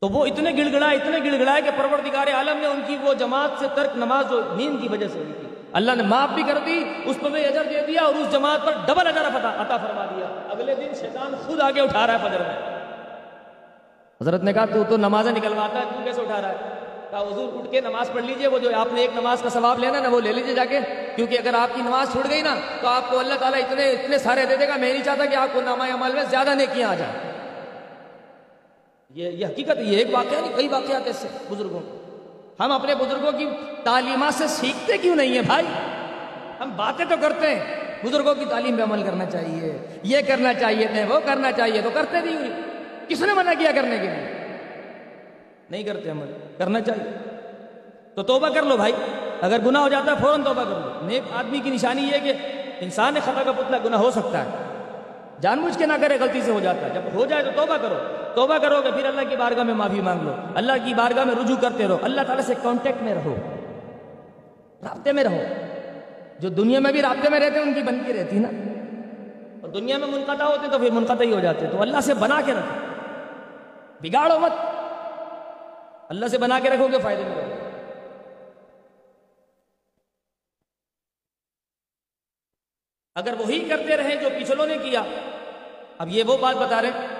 تو 0.00 0.08
وہ 0.08 0.26
اتنے 0.26 0.50
گڑ 0.50 0.72
گڑائے 0.72 0.96
اتنے 0.96 1.30
گڑ 1.30 1.38
گڑائے 1.40 1.62
کہ 1.62 1.70
پروردگار 1.76 2.26
عالم 2.34 2.56
نے 2.56 2.66
ان 2.66 2.80
کی 2.86 2.96
وہ 3.02 3.14
جماعت 3.14 3.50
سے 3.58 3.66
ترک 3.74 3.96
نماز 3.96 4.30
جو 4.30 4.40
نیند 4.56 4.82
کی 4.82 4.88
وجہ 4.88 5.08
سے 5.08 5.18
ہوئی 5.18 5.32
تھی۔ 5.32 5.48
اللہ 5.72 5.92
نے 5.92 6.02
معاف 6.02 6.28
بھی 6.28 6.42
کر 6.42 6.58
دی، 6.66 6.84
اس 7.04 7.16
کو 7.20 7.28
بھی 7.28 7.44
اجر 7.44 7.62
دے 7.70 7.80
دیا 7.86 8.02
اور 8.02 8.14
اس 8.14 8.32
جماعت 8.32 8.66
پر 8.66 8.72
ڈبل 8.86 9.06
اجر 9.06 9.20
عطا 9.20 9.76
فرما 9.76 10.06
دیا۔ 10.16 10.26
اگلے 10.50 10.74
دن 10.74 10.94
شیطان 11.00 11.34
خود 11.46 11.60
آگے 11.60 11.80
اٹھا 11.80 12.06
رہا 12.06 12.14
ہے 12.14 12.18
فجر 12.18 12.38
میں۔ 12.38 12.76
حضرت 14.22 14.42
نے 14.42 14.52
کہا، 14.52 14.64
تو 14.64 14.82
تو 14.88 14.96
نمازیں 14.96 15.32
نکلواتا 15.32 15.78
ہے، 15.78 15.84
تو 15.84 16.00
کیسے 16.04 16.20
اٹھا 16.20 16.42
رہا 16.42 16.48
ہے؟ 16.48 16.56
کہا، 17.10 17.20
حضور 17.20 17.58
اٹھ 17.58 17.70
کے 17.70 17.80
نماز 17.80 18.12
پڑھ 18.12 18.24
لیجیے، 18.24 18.46
وہ 18.46 18.58
جو 18.58 18.70
آپ 18.76 18.92
نے 18.92 19.00
ایک 19.00 19.10
نماز 19.14 19.42
کا 19.42 19.48
ثواب 19.48 19.78
لینا 19.78 20.00
نا، 20.00 20.08
وہ 20.08 20.20
لے 20.20 20.32
لیجیے 20.32 20.54
جا 20.54 20.64
کے۔ 20.64 20.80
کیونکہ 21.16 21.38
اگر 21.38 21.54
آپ 21.54 21.68
کی 21.74 21.82
نماز 21.82 22.12
چھوٹ 22.12 22.30
گئی 22.30 22.42
نا، 22.42 22.54
تو 22.80 22.88
آپ 22.88 23.10
کو 23.10 23.18
اللہ 23.18 23.34
تعالیٰ 23.38 23.58
اتنے 23.58 23.90
اتنے 23.90 24.18
سارے 24.18 24.44
دے 24.44 24.56
دے 24.56 24.68
گا۔ 24.68 24.76
میں 24.76 24.92
نہیں 24.92 25.04
چاہتا 25.04 25.24
کہ 25.26 25.36
آپ 25.36 25.48
کو 25.52 25.60
نامہ 25.60 25.82
عمل 25.82 26.12
میں 26.12 26.24
زیادہ 26.30 26.54
نیکیاں 26.54 26.88
آ 26.88 26.94
جائیں۔ 26.94 27.35
یہ 29.16 29.30
یہ 29.30 29.46
حقیقت 29.46 29.78
یہ 29.78 29.98
ایک 29.98 30.06
واقعہ 30.12 30.40
نہیں، 30.40 30.56
کئی 30.56 30.68
واقعات 30.68 31.06
ایسے 31.06 31.28
بزرگوں 31.50 31.80
ہم 32.60 32.72
اپنے 32.72 32.94
بزرگوں 32.94 33.32
کی 33.32 33.48
تعلیمات 33.84 34.34
سے 34.34 34.46
سیکھتے 34.46 34.98
کیوں 34.98 35.16
نہیں 35.16 35.34
ہیں 35.34 35.42
بھائی؟ 35.42 35.66
ہم 36.60 36.70
باتیں 36.76 37.04
تو 37.08 37.14
کرتے 37.20 37.54
ہیں۔ 37.54 37.64
بزرگوں 38.04 38.34
کی 38.34 38.44
تعلیم 38.44 38.76
پہ 38.76 38.82
عمل 38.82 39.02
کرنا 39.02 39.26
چاہیے، 39.26 39.78
یہ 40.02 40.18
کرنا 40.28 40.54
چاہیے 40.54 40.86
تھے، 40.86 41.04
وہ 41.04 41.18
کرنا 41.24 41.52
چاہیے، 41.52 41.80
تو 41.82 41.90
کرتے 41.94 42.20
نہیں 42.20 42.50
کس 43.08 43.22
نے 43.22 43.34
منع 43.34 43.52
کیا 43.58 43.72
کرنے 43.72 43.96
کے 43.96 44.02
لیے؟ 44.02 44.48
نہیں 45.70 45.82
کرتے 45.82 46.10
عمل، 46.10 46.32
کرنا 46.58 46.80
چاہیے۔ 46.80 47.12
تو 48.14 48.22
توبہ 48.22 48.48
کر 48.48 48.62
لو 48.62 48.76
بھائی۔ 48.76 48.92
اگر 49.40 49.58
گناہ 49.66 49.82
ہو 49.82 49.88
جاتا 49.88 50.12
ہے، 50.12 50.16
فوراً 50.20 50.42
توبہ 50.42 50.62
کر 50.62 50.80
لو۔ 50.84 51.06
نیک 51.06 51.22
آدمی 51.32 51.58
کی 51.58 51.70
نشانی 51.70 52.02
یہ 52.02 52.18
کہ 52.18 52.32
انسان 52.80 53.14
نے 53.14 53.20
خطا 53.20 53.42
کا 53.42 53.52
پتلا 53.52 53.78
گناہ 53.84 54.00
ہو 54.00 54.10
سکتا 54.10 54.44
ہے۔ 54.44 54.48
جان 55.40 55.60
بوجھ 55.60 55.78
کے 55.78 55.86
نہ 55.86 55.92
کرے، 56.00 56.16
غلطی 56.20 56.40
سے 56.42 56.50
ہو 56.50 56.60
جاتا 56.60 56.86
ہے۔ 56.86 56.94
جب 56.94 57.00
ہو 57.14 57.26
جائے 57.26 57.42
تو 57.42 57.50
توبہ 57.56 57.76
کرو۔ 57.76 58.15
توبہ 58.36 58.58
کرو 58.58 58.82
گے، 58.82 58.92
پھر 58.92 59.04
اللہ 59.04 59.20
کی 59.30 59.36
بارگاہ 59.36 59.64
میں 59.64 59.74
معافی 59.74 60.00
مانگ 60.00 60.20
لو۔ 60.20 60.32
اللہ 60.54 60.72
کی 60.84 60.94
بارگاہ 60.94 61.24
میں 61.24 61.34
رجوع 61.34 61.56
کرتے 61.56 61.88
رہو۔ 61.88 61.98
اللہ 62.02 62.20
تعالیٰ 62.20 62.44
سے 62.44 62.54
کانٹیکٹ 62.62 63.02
میں 63.02 63.14
رہو۔ 63.14 63.36
رابطے 64.82 65.12
میں 65.12 65.24
رہو۔ 65.24 65.42
جو 66.38 66.48
دنیا 66.48 66.80
میں 66.80 66.92
بھی 66.92 67.02
رابطے 67.02 67.28
میں 67.30 67.40
رہتے 67.40 67.54
ہیں، 67.54 67.62
ان 67.62 67.74
کی 67.74 67.82
بنتی 67.82 68.12
رہتی 68.12 68.38
نا۔ 68.38 68.48
اور 69.62 69.68
دنیا 69.68 69.98
میں 69.98 70.08
منقطع 70.08 70.44
ہوتے 70.44 70.68
تو 70.72 70.78
پھر 70.78 70.90
منقطع 70.90 71.22
ہی 71.22 71.34
ہو 71.34 71.40
جاتے 71.40 71.66
تو 71.66 71.82
اللہ 71.82 72.00
سے 72.00 72.14
بنا 72.14 72.40
کے 72.46 72.52
رکھو۔ 72.52 72.86
بگاڑو 74.00 74.38
مت۔ 74.38 74.52
اللہ 76.08 76.26
سے 76.26 76.38
بنا 76.38 76.60
کے 76.60 76.70
رکھو 76.70 76.88
گے 76.92 76.98
فائدے 77.02 77.22
میں 77.22 77.34
رہو۔ 77.36 77.54
اگر 83.14 83.34
وہی 83.38 83.68
کرتے 83.68 83.96
رہے 83.96 84.16
جو 84.16 84.28
پچھلوں 84.40 84.66
نے 84.66 84.78
کیا، 84.82 85.02
اب 85.98 86.08
یہ 86.08 86.22
وہ 86.22 86.36
بات 86.36 86.56
بتا 86.56 86.82
رہے 86.82 87.15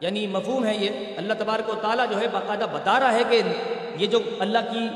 یعنی 0.00 0.26
مفہوم 0.26 0.64
ہے 0.64 0.76
یہ، 0.76 0.90
اللہ 1.16 1.32
تبارک 1.38 1.68
و 1.68 1.74
تعالیٰ 1.82 2.10
جو 2.10 2.20
ہے 2.20 2.28
باقاعدہ 2.28 2.64
بتا 2.72 3.00
رہا 3.00 3.12
ہے 3.12 3.22
کہ 3.30 3.42
یہ 3.96 4.06
جو 4.06 4.20
اللہ 4.38 4.58
کی 4.72 4.88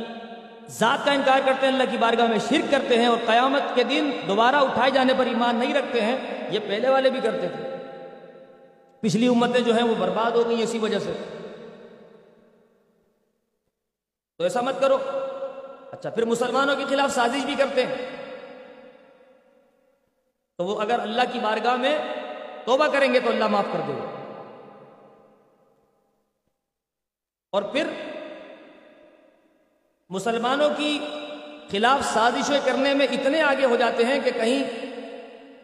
ذات 0.69 1.05
کا 1.05 1.13
انکار 1.13 1.41
کرتے 1.47 1.67
ہیں، 1.67 1.73
اللہ 1.73 1.91
کی 1.91 1.97
بارگاہ 1.97 2.27
میں 2.27 2.39
شرک 2.39 2.71
کرتے 2.71 2.97
ہیں 2.97 3.07
اور 3.07 3.19
قیامت 3.27 3.63
کے 3.75 3.83
دن 3.83 4.11
دوبارہ 4.29 4.57
اٹھائے 4.57 4.91
جانے 4.91 5.13
پر 5.19 5.27
ایمان 5.27 5.57
نہیں 5.57 5.75
رکھتے 5.75 6.01
ہیں، 6.01 6.17
یہ 6.51 6.59
پہلے 6.69 6.89
والے 6.89 7.11
بھی 7.11 7.21
کرتے 7.21 7.49
تھے۔ 7.49 7.69
پچھلی 9.01 9.29
امتیں 9.29 9.61
جو 9.61 9.77
ہیں 9.77 9.83
وہ 9.83 9.95
برباد 9.99 10.31
ہو 10.31 10.49
گئی 10.49 10.63
اسی 10.63 10.79
وجہ 10.79 10.99
سے۔ 10.99 11.13
تو 14.39 14.45
ایسا 14.45 14.61
مت 14.61 14.81
کرو۔ 14.81 14.99
اچھا 15.93 16.11
پھر 16.11 16.25
مسلمانوں 16.25 16.77
کے 16.77 16.85
خلاف 16.89 17.15
سازش 17.15 17.45
بھی 17.45 17.55
کرتے 17.55 17.87
ہیں۔ 17.87 17.95
تو 20.59 20.65
وہ 20.65 20.81
اگر 20.81 20.99
اللہ 21.01 21.23
کی 21.33 21.39
بارگاہ 21.39 21.77
میں 21.77 21.99
توبہ 22.65 22.87
کریں 22.87 23.15
گے 23.15 23.21
تو 23.21 23.31
اللہ 23.31 23.47
معاف 23.47 23.65
کر 23.73 23.81
دے 23.89 23.93
گا۔ 23.93 24.18
اور 27.51 27.63
پھر 27.63 27.87
مسلمانوں 30.09 30.71
کی 30.77 30.99
خلاف 31.71 32.05
سازشیں 32.05 32.61
کرنے 32.65 32.95
میں 32.95 33.07
اتنے 33.07 33.43
آگے 33.43 33.65
ہو 33.65 33.77
جاتے 33.77 34.05
ہیں 34.05 34.21
کہ 34.25 34.31
کہیں 34.31 34.87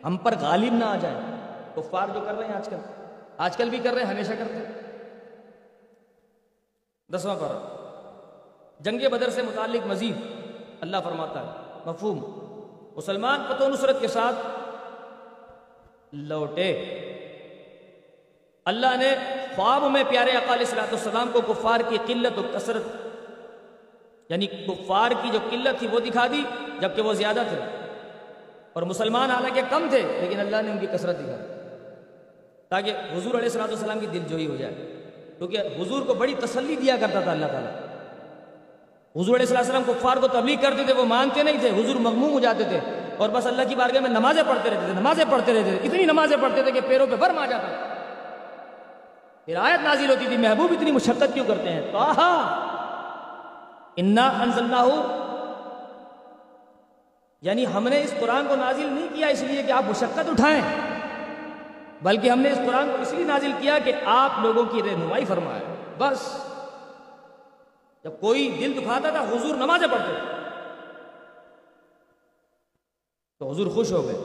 ہم 0.04 0.16
پر 0.16 0.34
غالب 0.40 0.72
نہ 0.72 0.84
آ 0.84 0.96
جائے 0.96 1.14
کفار 1.74 2.08
جو 2.14 2.20
کر 2.20 2.34
رہے 2.34 2.46
ہیں 2.46 2.54
آج 2.54 2.68
کل 2.68 2.76
آج 3.36 3.56
کل 3.56 3.70
بھی 3.70 3.78
کر 3.78 3.92
رہے 3.92 4.02
ہیں، 4.02 4.10
ہمیشہ 4.10 4.32
کرتے 4.32 4.54
ہیں۔ 4.54 4.64
دسواں 7.14 7.36
پر 7.40 7.74
جنگ 8.80 9.08
بدر 9.10 9.30
سے 9.30 9.42
متعلق 9.42 9.86
مزید 9.86 10.16
اللہ 10.80 10.96
فرماتا 11.04 11.40
ہے۔ 11.40 11.80
مفہوم۔ 11.86 12.44
مسلمان 12.96 13.44
پتو 13.48 13.68
نصرت 13.68 14.00
کے 14.00 14.08
ساتھ 14.08 14.36
لوٹے۔ 16.12 16.72
اللہ 18.64 18.96
نے 18.96 19.14
خواب 19.56 19.84
میں 19.90 20.04
پیارے 20.08 20.30
اقال 20.30 20.64
صلاحت 20.64 20.92
السلام 20.92 21.30
کو 21.32 21.40
کفار 21.40 21.80
کی 21.88 21.98
قلت 22.06 22.38
و 22.38 22.42
کثرت 22.52 22.82
یعنی 24.28 24.46
کفار 24.46 25.10
کی 25.22 25.28
جو 25.32 25.38
قلت 25.50 25.78
تھی 25.78 25.86
وہ 25.86 26.00
دکھا 26.00 26.26
دی، 26.26 26.42
جبکہ 26.80 27.02
وہ 27.02 27.12
زیادہ 27.12 27.42
تھے۔ 27.48 27.58
اور 28.72 28.82
مسلمان 28.82 29.30
حالانکہ 29.30 29.60
کم 29.70 29.86
تھے، 29.90 30.02
لیکن 30.20 30.40
اللہ 30.40 30.56
نے 30.64 30.70
ان 30.70 30.78
کی 30.78 30.86
کثرت 30.86 31.18
دکھا۔ 31.18 31.36
تاکہ 32.68 32.90
حضور 32.90 33.30
علیہ 33.30 33.42
السلاۃ 33.42 33.66
والسلام 33.66 34.00
کی 34.00 34.06
دل 34.06 34.18
جوئی 34.18 34.46
ہو 34.46 34.56
جائے۔ 34.56 35.02
کیونکہ 35.38 35.56
حضور 35.56 36.02
کو 36.02 36.14
بڑی 36.14 36.34
تسلی 36.34 36.76
دیا 36.76 36.96
کرتا 37.00 37.20
تھا 37.20 37.32
اللہ 37.32 37.46
تعالیٰ۔ 37.46 37.72
حضور 39.22 39.36
علیہ 39.36 39.56
السلام 39.56 39.82
کفار 39.86 40.16
کو 40.16 40.28
تبلیغ 40.28 40.60
کرتے 40.62 40.84
تھے، 40.84 40.92
وہ 40.92 41.04
مانتے 41.04 41.42
نہیں 41.42 41.58
تھے، 41.60 41.70
حضور 41.70 41.96
مغموم 41.96 42.32
ہو 42.32 42.40
جاتے 42.40 42.64
تھے۔ 42.64 42.80
اور 43.18 43.28
بس 43.28 43.46
اللہ 43.46 43.62
کی 43.68 43.74
بارگاہ 43.74 44.00
میں 44.00 44.10
نمازیں 44.10 44.42
پڑھتے 44.48 44.70
رہتے 44.70 44.86
تھے، 44.86 45.00
نمازیں 45.00 45.24
پڑھتے 45.30 45.54
رہتے 45.54 45.70
تھے، 45.70 45.88
اتنی 45.88 46.04
نمازیں 46.04 46.36
پڑھتے 46.40 46.62
تھے 46.62 46.72
کہ 46.72 46.80
پیروں 46.88 47.06
پہ 47.10 47.16
برم 47.16 47.38
آ 47.38 47.46
جاتا۔ 47.46 47.93
پھر 49.46 49.56
آیت 49.56 49.80
نازل 49.84 50.10
ہوتی 50.10 50.26
تھی، 50.26 50.36
محبوب 50.36 50.72
اتنی 50.72 50.92
مشقت 50.92 51.34
کیوں 51.34 51.44
کرتے 51.46 51.72
ہیں؟ 51.72 51.80
تو 51.92 51.98
آہا، 51.98 52.30
انا 53.96 54.26
انزلنا 54.42 54.82
ہو 54.82 55.02
یعنی 57.42 57.66
ہم 57.66 57.88
نے 57.88 58.02
اس 58.02 58.14
قرآن 58.20 58.46
کو 58.48 58.54
نازل 58.56 58.86
نہیں 58.86 59.08
کیا 59.14 59.28
اس 59.28 59.42
لیے 59.42 59.62
کہ 59.62 59.72
آپ 59.72 59.84
مشقت 59.88 60.28
اٹھائیں، 60.28 60.60
بلکہ 62.02 62.30
ہم 62.30 62.38
نے 62.38 62.50
اس 62.50 62.58
قرآن 62.66 62.90
کو 62.90 63.02
اس 63.02 63.12
لیے 63.12 63.24
نازل 63.24 63.52
کیا 63.60 63.78
کہ 63.84 63.92
آپ 64.04 64.38
لوگوں 64.42 64.64
کی 64.64 64.82
رہنمائی 64.82 65.24
فرمائے 65.24 65.62
بس، 65.98 66.20
جب 68.04 68.20
کوئی 68.20 68.48
دل 68.60 68.72
دکھاتا 68.76 69.10
تھا، 69.10 69.20
حضور 69.30 69.54
نمازیں 69.56 69.88
پڑھتے 69.88 70.12
تو 73.40 73.50
حضور 73.50 73.66
خوش 73.66 73.92
ہو 73.92 74.02
گئے۔ 74.06 74.18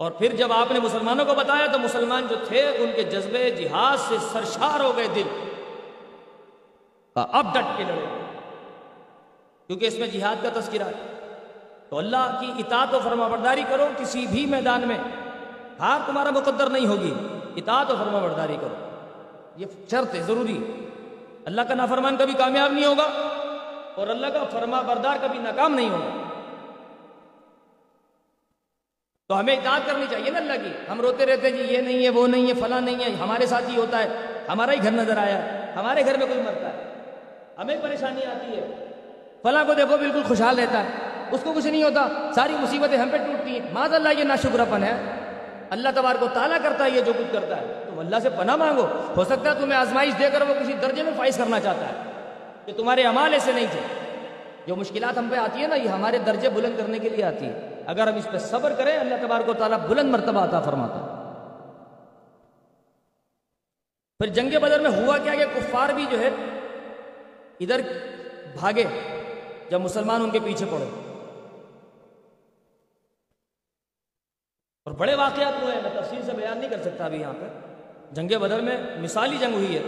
اور 0.00 0.10
پھر 0.10 0.34
جب 0.34 0.52
آپ 0.52 0.72
نے 0.72 0.80
مسلمانوں 0.80 1.24
کو 1.24 1.34
بتایا 1.34 1.66
تو 1.66 1.78
مسلمان 1.78 2.26
جو 2.30 2.36
تھے 2.44 2.60
ان 2.60 2.90
کے 2.96 3.02
جذبے 3.02 3.50
جہاد 3.50 3.96
سے 4.08 4.16
سرشار 4.32 4.80
ہو 4.80 4.96
گئے 4.96 5.06
دل۔ 5.14 5.50
اب 7.14 7.46
ڈٹ 7.54 7.64
کے 7.76 7.84
لڑے۔ 7.84 8.06
کیونکہ 9.66 9.86
اس 9.86 9.98
میں 9.98 10.06
جہاد 10.06 10.36
کا 10.42 10.60
تذکرہ 10.60 10.84
ہے۔ 10.84 11.28
تو 11.88 11.98
اللہ 11.98 12.38
کی 12.40 12.52
اطاعت 12.58 12.94
و 12.94 13.00
فرما 13.04 13.28
برداری 13.28 13.62
کرو 13.68 13.86
کسی 13.96 14.26
بھی 14.26 14.46
میدان 14.46 14.88
میں۔ 14.88 14.98
ہار 15.80 16.00
تمہارا 16.06 16.30
مقدر 16.30 16.66
نہیں 16.66 16.86
ہوگی۔ 16.86 17.14
اطاعت 17.56 17.90
و 17.90 17.96
فرما 17.98 18.18
برداری 18.18 18.56
کرو۔ 18.60 18.90
یہ 19.56 19.66
شرط 19.90 20.14
ہے۔ 20.14 20.22
ضروری 20.22 20.86
اللہ 21.44 21.60
کا 21.60 21.74
نافرمان 21.74 22.16
کبھی 22.16 22.32
کامیاب 22.32 22.72
نہیں 22.72 22.84
ہوگا 22.84 23.06
اور 23.94 24.08
اللہ 24.08 24.26
کا 24.26 24.44
فرما 24.50 24.80
بردار 24.80 25.16
کبھی 25.22 25.38
ناکام 25.38 25.74
نہیں 25.74 25.90
ہوگا۔ 25.90 26.19
تو 29.30 29.40
ہمیں 29.40 29.56
اطاعت 29.56 29.80
کرنی 29.86 30.06
چاہیے 30.10 30.30
نا 30.30 30.38
اللہ 30.38 30.52
کی۔ 30.52 30.72
ہم 30.90 31.00
روتے 31.00 31.26
رہتے 31.26 31.48
ہیں 31.48 31.56
جی 31.56 31.74
یہ 31.74 31.78
نہیں 31.78 32.04
ہے، 32.04 32.08
وہ 32.08 32.26
نہیں 32.26 32.48
ہے، 32.48 32.54
فلاں 32.54 32.80
نہیں 32.80 32.94
ہے، 32.94 33.10
ہمارے 33.20 33.46
ساتھ 33.46 33.70
ہی 33.70 33.76
ہوتا 33.76 33.98
ہے۔ 33.98 34.08
ہمارا 34.48 34.72
ہی 34.72 34.76
گھر 34.82 34.90
نظر 34.90 35.16
آیا، 35.18 35.40
ہمارے 35.76 36.04
گھر 36.04 36.18
میں 36.18 36.26
کوئی 36.26 36.42
مرتا 36.42 36.68
ہے۔ 36.68 36.84
ہمیں 37.58 37.76
پریشانی 37.82 38.24
آتی 38.24 38.56
ہے۔ 38.56 38.86
فلاں 39.42 39.64
کو 39.64 39.74
دیکھو، 39.74 39.96
بالکل 39.96 40.22
خوشحال 40.22 40.58
رہتا 40.58 40.82
ہے۔ 40.82 40.88
اس 41.30 41.40
کو 41.44 41.52
کچھ 41.52 41.66
نہیں 41.66 41.82
ہوتا، 41.82 42.30
ساری 42.34 42.52
مصیبتیں 42.60 42.98
ہم 42.98 43.08
پہ 43.12 43.16
ٹوٹتی 43.16 43.60
ہیں۔ 43.60 43.68
ماض 43.72 43.94
اللہ 43.94 44.08
یہ 44.18 44.24
ناشکر 44.24 44.60
اپن 44.60 44.84
ہے؟ 44.84 44.96
اللہ 45.70 45.88
تبار 45.94 46.14
کو 46.20 46.26
تالا 46.34 46.58
کرتا 46.62 46.84
ہے 46.84 46.90
یہ 46.90 47.00
جو 47.00 47.12
کچھ 47.18 47.32
کرتا 47.32 47.56
ہے۔ 47.56 47.84
تم 47.90 47.98
اللہ 47.98 48.16
سے 48.22 48.30
پناہ 48.30 48.56
مانگو۔ 48.56 48.86
ہو 49.16 49.24
سکتا 49.24 49.50
ہے 49.50 49.60
تمہیں 49.60 49.78
آزمائش 49.78 50.12
دے 50.18 50.30
کر 50.32 50.42
وہ 50.42 50.54
کسی 50.60 50.72
درجے 50.72 51.02
میں 51.02 51.12
فائز 51.16 51.36
کرنا 51.36 51.60
چاہتا 51.60 51.88
ہے۔ 51.88 52.10
کہ 52.66 52.72
تمہارے 52.72 53.02
امال 53.02 53.32
ایسے 53.32 53.52
نہیں 53.52 53.66
تھے۔ 53.70 53.80
جو 54.66 54.76
مشکلات 54.76 55.18
ہم 55.18 55.28
پہ 55.30 55.36
آتی 55.36 55.62
ہے 55.62 55.66
نا، 55.66 55.74
یہ 55.74 55.88
ہمارے 55.88 56.18
درجے 56.18 56.48
بلند 56.48 56.78
کرنے 56.78 56.98
کے 56.98 57.08
لیے 57.08 57.24
آتی 57.24 57.46
ہے 57.46 57.69
اگر 57.90 58.06
ہم 58.06 58.14
اس 58.14 58.26
پہ 58.32 58.38
صبر 58.38 58.74
کریں، 58.74 58.98
اللہ 58.98 59.14
تبار 59.22 59.40
کو 59.46 59.52
تعالیٰ 59.52 59.78
بلند 59.78 60.10
مرتبہ 60.10 60.44
عطا 60.44 60.60
فرماتا 60.60 61.16
پھر 64.18 64.26
جنگ 64.26 64.58
بدر 64.62 64.80
میں 64.80 64.90
ہوا 64.90 65.18
کیا 65.18 65.34
کہ 65.34 65.44
کفار 65.54 65.88
بھی 65.88 66.06
جو 66.10 66.20
ہے، 66.20 66.30
ادھر 67.60 67.80
بھاگے، 68.60 68.84
جب 69.70 69.80
مسلمان 69.80 70.22
ان 70.22 70.30
کے 70.30 70.38
پیچھے 70.44 70.66
پڑے۔ 70.66 70.84
اور 74.84 74.94
بڑے 74.94 75.14
واقعات 75.14 75.62
ہوئے 75.62 75.74
ہیں، 75.74 75.82
میں 75.82 76.02
تفصیل 76.02 76.22
سے 76.22 76.32
بیان 76.32 76.58
نہیں 76.58 76.70
کر 76.70 76.82
سکتا 76.82 77.04
ابھی 77.04 77.20
یہاں 77.20 77.32
پہ۔ 77.32 77.46
جنگ 78.12 78.38
بدر 78.40 78.60
میں 78.60 79.00
مثالی 79.00 79.36
جنگ 79.38 79.54
ہوئی 79.54 79.78
ہے۔ 79.78 79.82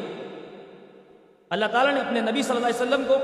اللہ 1.51 1.67
تعالیٰ 1.73 1.95
نے 1.95 2.01
اپنے 2.01 2.21
نبی 2.21 2.43
صلی 2.43 2.57
اللہ 2.57 2.67
علیہ 2.67 2.83
وسلم 2.83 3.05
کو، 3.09 3.17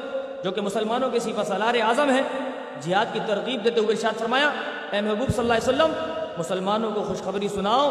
جو 0.45 0.51
کہ 0.51 0.61
مسلمانوں 0.61 1.11
کے 1.11 1.19
سفا 1.19 1.45
سالار 1.45 1.75
اعظم 1.83 2.11
ہے 2.11 2.48
جہاد 2.83 3.07
کی 3.13 3.21
ترغیب 3.27 3.65
دیتے 3.65 3.81
ہوئے 3.81 3.95
ارشاد 3.95 4.19
فرمایا، 4.19 4.51
اے 4.93 5.01
محبوب 5.01 5.29
صلی 5.29 5.39
اللہ 5.39 5.53
علیہ 5.53 5.69
وسلم، 5.69 5.93
مسلمانوں 6.39 6.91
کو 6.91 7.03
خوشخبری 7.03 7.49
سناؤ 7.49 7.91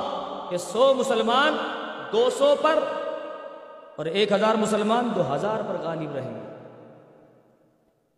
کہ 0.50 0.58
سو 0.58 0.94
مسلمان 0.94 1.58
دو 2.12 2.30
سو 2.30 2.56
پر 2.62 2.80
اور 3.96 4.06
ایک 4.06 4.32
ہزار 4.32 4.56
مسلمان 4.56 5.10
دو 5.16 5.36
ہزار 5.36 5.62
پر 5.68 5.76
غالب 5.82 6.16
رہیں 6.16 6.34
گے۔ 6.34 6.56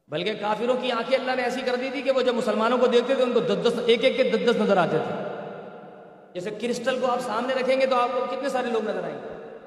بلکہ 0.08 0.34
کافروں 0.34 0.76
کی 0.82 0.92
آنکھیں 0.92 1.18
اللہ 1.18 1.32
نے 1.36 1.44
ایسی 1.44 1.62
کر 1.62 1.76
دی 1.76 1.90
تھی 1.90 2.02
کہ 2.02 2.12
وہ 2.12 2.22
جب 2.22 2.34
مسلمانوں 2.34 2.78
کو 2.78 2.88
دیکھتے 2.88 3.16
تھے، 3.16 3.24
ان 3.24 3.34
کو 3.34 3.40
دس 3.40 3.66
دس، 3.66 3.80
ایک 3.86 4.04
ایک 4.04 4.18
کے 4.18 4.24
دس 4.24 4.50
دس 4.50 4.62
نظر 4.62 4.78
آتے 4.78 4.98
تھے۔ 4.98 5.24
جیسے 6.34 6.50
کرسٹل 6.50 7.00
کو 7.00 7.12
آپ 7.12 7.20
سامنے 7.20 7.54
رکھیں 7.54 7.82
گے 7.82 7.86
تو 7.86 7.96
آپ 7.96 8.10
کو 8.14 8.36
کتنے 8.36 8.50
سارے 8.50 8.68
لوگ 8.68 8.90
نظر 8.90 9.04
آئیں 9.04 9.16
گے۔ 9.16 9.58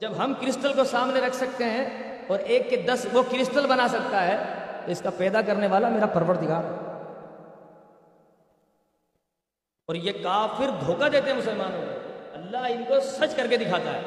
جب 0.00 0.12
ہم 0.18 0.34
کرسٹل 0.40 0.72
کو 0.72 0.84
سامنے 0.84 1.20
رکھ 1.20 1.36
سکتے 1.36 1.64
ہیں 1.64 2.12
اور 2.28 2.38
ایک 2.38 2.70
کے 2.70 2.76
دس 2.76 3.06
وہ 3.12 3.22
کرسٹل 3.30 3.66
بنا 3.66 3.88
سکتا 3.88 4.26
ہے 4.26 4.59
اس 4.86 5.00
کا 5.00 5.10
پیدا 5.16 5.40
کرنے 5.42 5.66
والا 5.66 5.88
میرا 5.88 6.06
پروردگار۔ 6.06 6.64
اور 9.86 9.94
یہ 9.94 10.12
کافر 10.12 10.70
دھوکہ 10.86 11.08
دیتے 11.08 11.30
ہیں 11.30 11.38
مسلمانوں 11.38 11.80
کو۔ 11.80 11.98
اللہ 12.34 12.56
ان 12.56 12.84
کو 12.88 13.00
سچ 13.00 13.36
کر 13.36 13.46
کے 13.46 13.56
دکھاتا 13.56 13.92
ہے۔ 13.92 14.02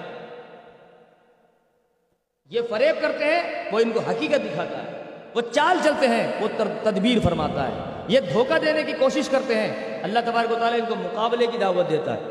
یہ 2.49 2.61
فریب 2.69 3.01
کرتے 3.01 3.25
ہیں، 3.25 3.71
وہ 3.71 3.79
ان 3.79 3.91
کو 3.91 3.99
حقیقت 3.99 4.45
دکھاتا 4.45 4.83
ہے۔ 4.83 5.03
وہ 5.35 5.41
چال 5.51 5.77
چلتے 5.83 6.07
ہیں، 6.07 6.31
وہ 6.41 6.47
تدبیر 6.57 7.19
فرماتا 7.19 7.67
ہے۔ 7.67 8.03
یہ 8.07 8.19
دھوکہ 8.19 8.59
دینے 8.59 8.83
کی 8.83 8.91
کوشش 8.91 9.29
کرتے 9.29 9.55
ہیں۔ 9.55 10.03
اللہ 10.03 10.19
تبارک 10.25 10.51
و 10.51 10.55
تعالیٰ 10.55 10.79
ان 10.79 10.85
کو 10.85 10.95
مقابلے 10.95 11.47
کی 11.47 11.57
دعوت 11.57 11.89
دیتا 11.89 12.13
ہے۔ 12.13 12.21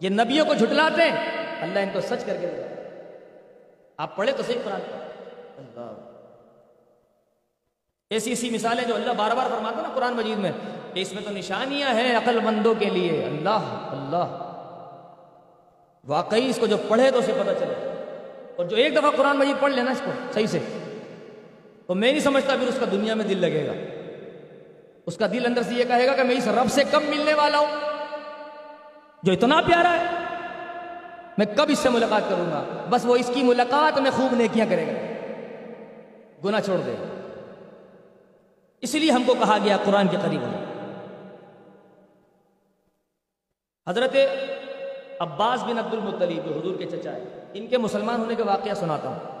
یہ 0.00 0.08
نبیوں 0.08 0.46
کو 0.46 0.54
جھٹلاتے 0.54 1.02
ہیں۔ 1.02 1.46
اللہ 1.62 1.78
ان 1.78 1.88
کو 1.92 2.00
سچ 2.00 2.24
کر 2.26 2.36
کے 2.40 2.46
دیتا 2.46 2.70
ہے۔ 2.70 2.90
آپ 3.96 4.16
پڑھے 4.16 4.32
تو 4.32 4.42
صحیح 4.42 4.58
قرآن۔ 4.64 4.80
اللہ۔ 5.56 6.07
ایسی 8.10 8.30
ایسی 8.30 8.50
مثالیں 8.50 8.84
جو 8.84 8.94
اللہ 8.94 9.12
بار 9.12 9.30
بار 9.30 9.46
فرماتا 9.50 9.82
نا 9.82 9.88
قرآن 9.94 10.12
مجید 10.12 10.38
میں، 10.38 10.52
کہ 10.94 11.00
اس 11.00 11.12
میں 11.12 11.22
تو 11.22 11.30
نشانیاں 11.30 11.94
ہیں 11.94 12.16
عقل 12.16 12.40
مندوں 12.40 12.74
کے 12.78 12.84
لیے۔ 12.84 13.24
اللہ 13.24 13.58
اللہ۔ 13.90 14.54
واقعی 16.04 16.50
اس 16.50 16.56
کو 16.60 16.66
جو 16.66 16.76
پڑھے 16.88 17.10
تو 17.10 17.18
اسے 17.18 17.32
پتہ 17.32 17.50
چلے۔ 17.58 17.74
اور 18.56 18.64
جو 18.64 18.76
ایک 18.76 18.96
دفعہ 18.96 19.10
قرآن 19.16 19.38
مجید 19.38 19.60
پڑھ 19.60 19.72
لینا 19.72 19.90
اس 19.90 20.00
کو، 20.04 20.10
صحیح 20.34 20.46
سے۔ 20.46 20.58
تو 21.86 21.94
میں 21.94 22.10
نہیں 22.12 22.20
سمجھتا 22.20 22.56
پھر 22.60 22.68
اس 22.68 22.76
کا 22.80 22.86
دنیا 22.92 23.14
میں 23.14 23.24
دل 23.24 23.38
لگے 23.38 23.66
گا۔ 23.66 23.72
اس 25.06 25.16
کا 25.16 25.26
دل 25.26 25.46
اندر 25.46 25.62
سے 25.62 25.74
یہ 25.74 25.84
کہے 25.84 26.06
گا 26.06 26.16
کہ 26.16 26.22
میں 26.22 26.36
اس 26.36 26.48
رب 26.48 26.72
سے 26.72 26.82
کب 26.90 27.02
ملنے 27.02 27.34
والا 27.34 27.58
ہوں، 27.58 27.76
جو 29.22 29.32
اتنا 29.32 29.60
پیارا 29.60 29.96
ہے۔ 30.00 30.04
میں 31.38 31.46
کب 31.56 31.66
اس 31.68 31.78
سے 31.78 31.88
ملاقات 31.88 32.22
کروں 32.28 32.50
گا؟ 32.50 32.86
بس 32.90 33.04
وہ 33.04 33.16
اس 33.16 33.30
کی 33.34 33.42
ملاقات 33.42 34.00
میں 34.00 34.10
خوب 34.10 34.34
نیکیاں 34.34 34.66
کرے 34.70 34.86
گا۔ 34.86 34.92
گناہ 36.44 36.60
چھوڑ 36.60 36.78
دے 36.86 36.94
اس 38.80 38.94
لیے 38.94 39.10
ہم 39.10 39.22
کو 39.26 39.34
کہا 39.34 39.58
گیا 39.64 39.76
قرآن 39.84 40.08
کے 40.08 40.16
قریب 40.24 40.42
حضرت 43.88 44.16
عباس 45.20 45.62
بن 45.62 45.78
عبد 45.78 45.94
المطلیب 45.94 46.44
جو 46.44 46.60
حضور 46.60 46.76
کے 46.78 46.86
چچا 46.86 47.12
ہے 47.12 47.44
ان 47.54 47.66
کے 47.66 47.78
مسلمان 47.78 48.20
ہونے 48.20 48.34
کے 48.34 48.42
واقعہ 48.42 48.74
سناتا 48.74 49.08
ہوں۔ 49.08 49.38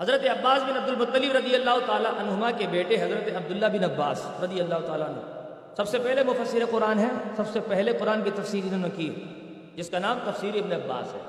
حضرت 0.00 0.20
عباس 0.30 0.62
بن 0.62 0.76
عبد 0.76 0.88
المطلیب 0.88 1.32
رضی 1.32 1.54
اللہ 1.54 1.86
تعالیٰ 1.86 2.10
عنہما 2.18 2.50
کے 2.50 2.66
بیٹے 2.66 3.02
حضرت 3.02 3.36
عبداللہ 3.36 3.66
بن 3.66 3.84
عباس 3.84 4.26
رضی 4.42 4.60
اللہ 4.60 4.86
تعالیٰ 4.86 5.06
عنہ۔ 5.08 5.20
سب 5.76 5.88
سے 5.88 5.98
پہلے 5.98 6.24
مفسر 6.24 6.64
قرآن 6.70 6.98
ہے 6.98 7.08
سب 7.36 7.42
سے 7.52 7.60
پہلے 7.60 7.92
قرآن 7.92 8.22
کی 8.22 8.30
تفسیر 8.30 8.64
انہوں 8.64 8.78
نے 8.78 8.90
کی، 8.96 9.14
جس 9.74 9.90
کا 9.90 9.98
نام 9.98 10.18
تفسیر 10.24 10.54
ابن 10.54 10.72
عباس 10.72 11.14
ہے۔ 11.14 11.20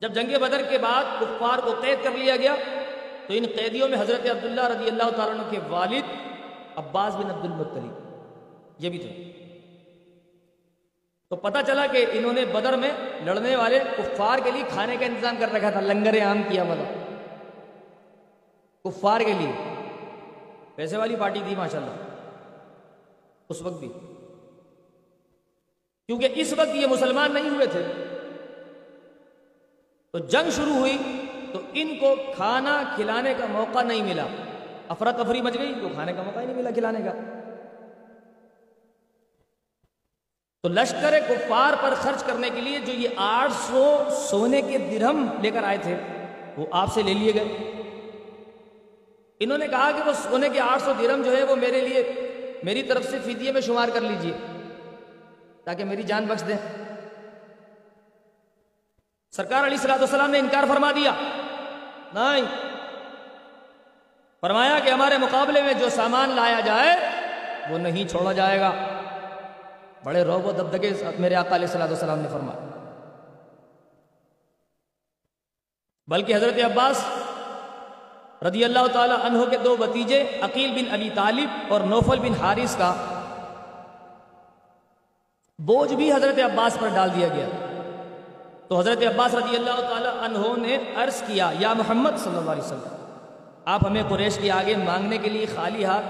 جب 0.00 0.14
جنگ 0.14 0.38
بدر 0.40 0.62
کے 0.70 0.78
بعد 0.78 1.04
کفار 1.20 1.58
کو 1.58 1.74
قید 1.80 1.98
کر 2.04 2.10
لیا 2.10 2.36
گیا 2.36 2.54
تو 3.26 3.34
ان 3.34 3.44
قیدیوں 3.56 3.88
میں 3.88 4.00
حضرت 4.00 4.26
عبداللہ 4.30 4.60
رضی 4.60 4.88
اللہ 4.88 5.10
تعالیٰ 5.16 5.38
عنہ 5.38 5.50
کے 5.50 5.58
والد 5.68 6.02
عباس 6.76 7.14
بن 7.14 7.30
عبد 7.30 7.44
المطلیب 7.44 7.92
یہ 8.78 8.90
بھی 8.90 8.98
تھے۔ 8.98 9.32
تو 11.30 11.36
پتہ 11.36 11.58
چلا 11.66 11.86
کہ 11.86 12.06
انہوں 12.12 12.32
نے 12.32 12.44
بدر 12.44 12.76
میں 12.76 12.90
لڑنے 13.24 13.56
والے 13.56 13.78
کفار 13.96 14.38
کے 14.44 14.50
لیے 14.50 14.62
کھانے 14.68 14.96
کا 14.96 15.06
انتظام 15.06 15.36
کر 15.38 15.52
رکھا 15.52 15.70
تھا، 15.70 15.80
لنگر 15.80 16.22
عام 16.22 16.42
کیا 16.48 16.64
مطلب۔ 16.64 17.02
کفار 18.84 19.20
کے 19.20 19.32
لیے۔ 19.32 19.52
پیسے 20.74 20.96
والی 20.96 21.16
پارٹی 21.16 21.40
تھی، 21.48 21.56
ماشاءاللہ۔ 21.56 21.90
اس 23.48 23.62
وقت 23.62 23.80
بھی۔ 23.80 23.88
کیونکہ 26.06 26.28
اس 26.34 26.54
وقت 26.56 26.74
یہ 26.74 26.86
مسلمان 26.86 27.34
نہیں 27.34 27.50
ہوئے 27.50 27.66
تھے۔ 27.66 27.86
تو 30.12 30.18
جنگ 30.18 30.50
شروع 30.50 30.74
ہوئی۔ 30.74 30.98
تو 31.52 31.60
ان 31.72 31.96
کو 32.00 32.14
کھانا 32.34 32.82
کھلانے 32.94 33.34
کا 33.38 33.46
موقع 33.46 33.82
نہیں 33.82 34.02
ملا۔ 34.02 34.26
افراتفری 34.88 35.42
مچ 35.42 35.58
گئی 35.58 35.74
تو 35.80 35.88
کھانے 35.88 36.12
کا 36.12 36.22
موقع 36.22 36.40
ہی 36.40 36.46
نہیں 36.46 36.56
ملا 36.56 36.70
کھلانے 36.70 36.98
کا۔ 37.04 37.12
تو 40.62 40.68
لشکر 40.68 41.18
کفار 41.28 41.72
پر 41.82 41.94
خرچ 41.94 42.22
کرنے 42.24 42.50
کے 42.50 42.60
لیے 42.60 42.78
جو 42.78 42.92
یہ 42.92 43.08
آٹھ 43.16 43.52
سو 43.52 44.04
سونے 44.10 44.62
کے 44.62 44.78
درہم 44.78 45.26
لے 45.42 45.50
کر 45.50 45.62
آئے 45.62 45.78
تھے، 45.78 45.96
وہ 46.56 46.66
آپ 46.70 46.94
سے 46.94 47.02
لے 47.02 47.14
لیے 47.14 47.34
گئے۔ 47.34 47.48
انہوں 49.40 49.58
نے 49.58 49.68
کہا 49.68 49.90
کہ 49.90 50.08
وہ 50.08 50.12
سونے 50.12 50.48
کے 50.48 50.60
آٹھ 50.60 50.82
سو 50.82 50.92
درہم 51.02 51.22
جو 51.22 51.36
ہے 51.36 51.44
وہ 51.44 51.56
میرے 51.56 51.80
لیے 51.80 52.02
میری 52.62 52.82
طرف 52.82 53.10
سے 53.10 53.18
فدیے 53.18 53.52
میں 53.52 53.60
شمار 53.60 53.88
کر 53.88 54.00
لیجیے، 54.00 54.32
تاکہ 55.64 55.84
میری 55.84 56.02
جان 56.02 56.24
بخش 56.24 56.46
دیں۔ 56.46 56.56
سرکار 59.32 59.66
علی 59.66 59.76
السلام 59.88 60.30
نے 60.30 60.38
انکار 60.38 60.64
فرما 60.68 60.92
دیا۔ 60.92 61.12
نہیں۔ 62.14 62.42
فرمایا 64.40 64.78
کہ 64.78 64.90
ہمارے 64.90 65.18
مقابلے 65.18 65.62
میں 65.62 65.74
جو 65.74 65.88
سامان 65.88 66.30
لایا 66.30 66.60
جائے، 66.60 66.96
وہ 67.70 67.78
نہیں 67.78 68.08
چھوڑا 68.08 68.32
جائے 68.32 68.60
گا۔ 68.60 68.72
بڑے 70.04 70.24
روب 70.24 70.46
و 70.46 70.52
دبدگے 70.52 70.92
میرے 71.18 71.34
آقا 71.34 71.54
علیہ 71.54 71.66
صلاح 71.66 71.86
السلام 71.86 72.18
نے 72.18 72.28
فرمایا۔ 72.28 72.68
بلکہ 76.06 76.36
حضرت 76.36 76.64
عباس 76.64 77.04
رضی 78.42 78.64
اللہ 78.64 78.86
تعالی 78.92 79.14
عنہ 79.22 79.44
کے 79.50 79.56
دو 79.56 79.76
بتیجے 79.76 80.40
عقیل 80.42 80.70
بن 80.70 80.92
ابی 80.92 81.10
طالب 81.14 81.72
اور 81.72 81.80
نوفل 81.80 82.18
بن 82.18 82.34
حارث 82.40 82.76
کا 82.76 82.94
بوجھ 85.58 85.94
بھی 85.94 86.12
حضرت 86.12 86.38
عباس 86.38 86.76
پر 86.80 86.88
ڈال 86.88 87.14
دیا 87.14 87.28
گیا۔ 87.28 87.61
تو 88.72 88.78
حضرت 88.78 88.98
عباس 89.02 89.34
رضی 89.34 89.56
اللہ 89.56 89.80
تعالی 89.80 90.08
عنہ 90.08 90.66
نے 90.66 90.78
عرض 90.96 91.22
کیا، 91.22 91.50
یا 91.58 91.72
محمد 91.72 92.10
صلی 92.18 92.36
اللہ 92.36 92.50
علیہ 92.50 92.62
وسلم، 92.62 93.16
آپ 93.64 93.86
ہمیں 93.86 94.02
قریش 94.08 94.38
کے 94.42 94.50
آگے 94.50 94.76
مانگنے 94.76 95.18
کے 95.18 95.30
لیے 95.30 95.46
خالی 95.46 95.84
ہاتھ 95.84 96.04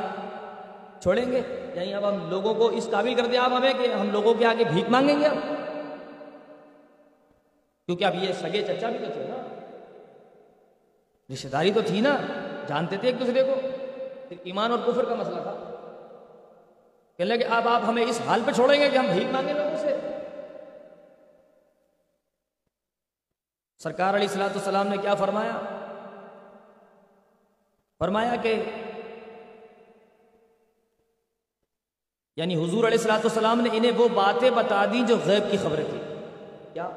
چھوڑیں 1.02 1.32
گے؟ 1.32 1.70
یعنی 1.74 1.94
اب 1.94 2.08
ہم 2.08 2.30
لوگوں 2.30 2.54
کو 2.54 2.66
اس 2.66 2.88
قابل 2.90 3.14
کر 3.14 3.26
دیں 3.26 3.38
آپ 3.38 3.52
ہمیں 3.52 3.72
کہ 3.72 3.92
ہم 3.92 4.10
لوگوں 4.10 4.34
کے 4.34 4.46
آگے 4.46 4.64
بھیک 4.64 4.84
مانگیں 4.88 5.20
گے 5.20 5.26
اب 5.26 5.36
کیونکہ 7.86 8.04
اب 8.04 8.14
یہ 8.14 8.32
سگے 8.32 8.62
چچا 8.62 8.90
بھی 8.90 8.98
تو 8.98 9.12
تھے 9.12 9.26
نا۔ 9.28 9.64
رشتے 11.32 11.48
داری 11.48 11.72
تو 11.72 11.80
تھی 11.86 12.00
نا، 12.00 12.16
جانتے 12.66 12.96
تھے 12.96 13.08
ایک 13.08 13.20
دوسرے 13.20 13.42
کو۔ 13.42 13.54
پھر 14.28 14.36
ایمان 14.44 14.70
اور 14.70 14.78
کفر 14.86 15.04
کا 15.04 15.14
مسئلہ 15.14 15.40
تھا۔ 15.42 15.74
کہ 17.18 17.24
لگے، 17.24 17.44
اب 17.44 17.68
آپ 17.68 17.80
ہمیں 17.88 18.04
اس 18.04 18.20
حال 18.26 18.40
پہ 18.46 18.52
چھوڑیں 18.52 18.80
گے 18.80 18.90
کہ 18.90 18.98
ہم 18.98 19.06
بھیک 19.06 19.26
مانگیں 19.32 19.54
لوگوں 19.54 19.76
سے۔ 19.76 19.96
سرکار 23.82 24.14
علیہ 24.14 24.28
السلاۃ 24.28 24.54
السلام 24.54 24.88
نے 24.88 24.96
کیا 24.96 25.14
فرمایا؟ 25.14 25.60
فرمایا 27.98 28.36
کہ 28.36 28.62
یعنی 32.36 32.54
حضور 32.56 32.84
علیہ 32.84 32.98
السلاۃ 32.98 33.24
السلام 33.24 33.60
نے 33.60 33.68
انہیں 33.72 33.92
وہ 33.96 34.08
باتیں 34.08 34.50
بتا 34.50 34.84
دی 34.84 35.02
جو 35.08 35.16
غیب 35.24 35.50
کی 35.50 35.56
خبریں 35.56 35.84
تھی 35.90 35.98
کیا؟ 36.72 36.90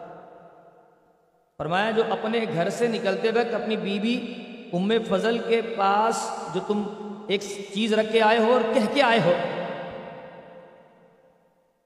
فرمایا 1.58 1.91
جو 1.91 2.04
اپنے 2.10 2.45
گھر 2.54 2.69
سے 2.69 2.88
نکلتے 2.88 3.30
وقت 3.30 3.54
اپنی 3.54 3.78
بیوی 3.78 4.34
ام 4.74 4.91
فضل 5.10 5.38
کے 5.38 5.62
پاس 5.78 6.32
جو 6.54 6.60
تم 6.67 6.84
ایک 7.28 7.41
چیز 7.74 7.93
رکھ 7.93 8.12
کے 8.12 8.21
آئے 8.21 8.38
ہو 8.38 8.54
اور 8.54 8.74
کہہ 8.74 8.93
کے 8.93 9.02
آئے 9.02 9.19
ہو۔ 9.19 9.34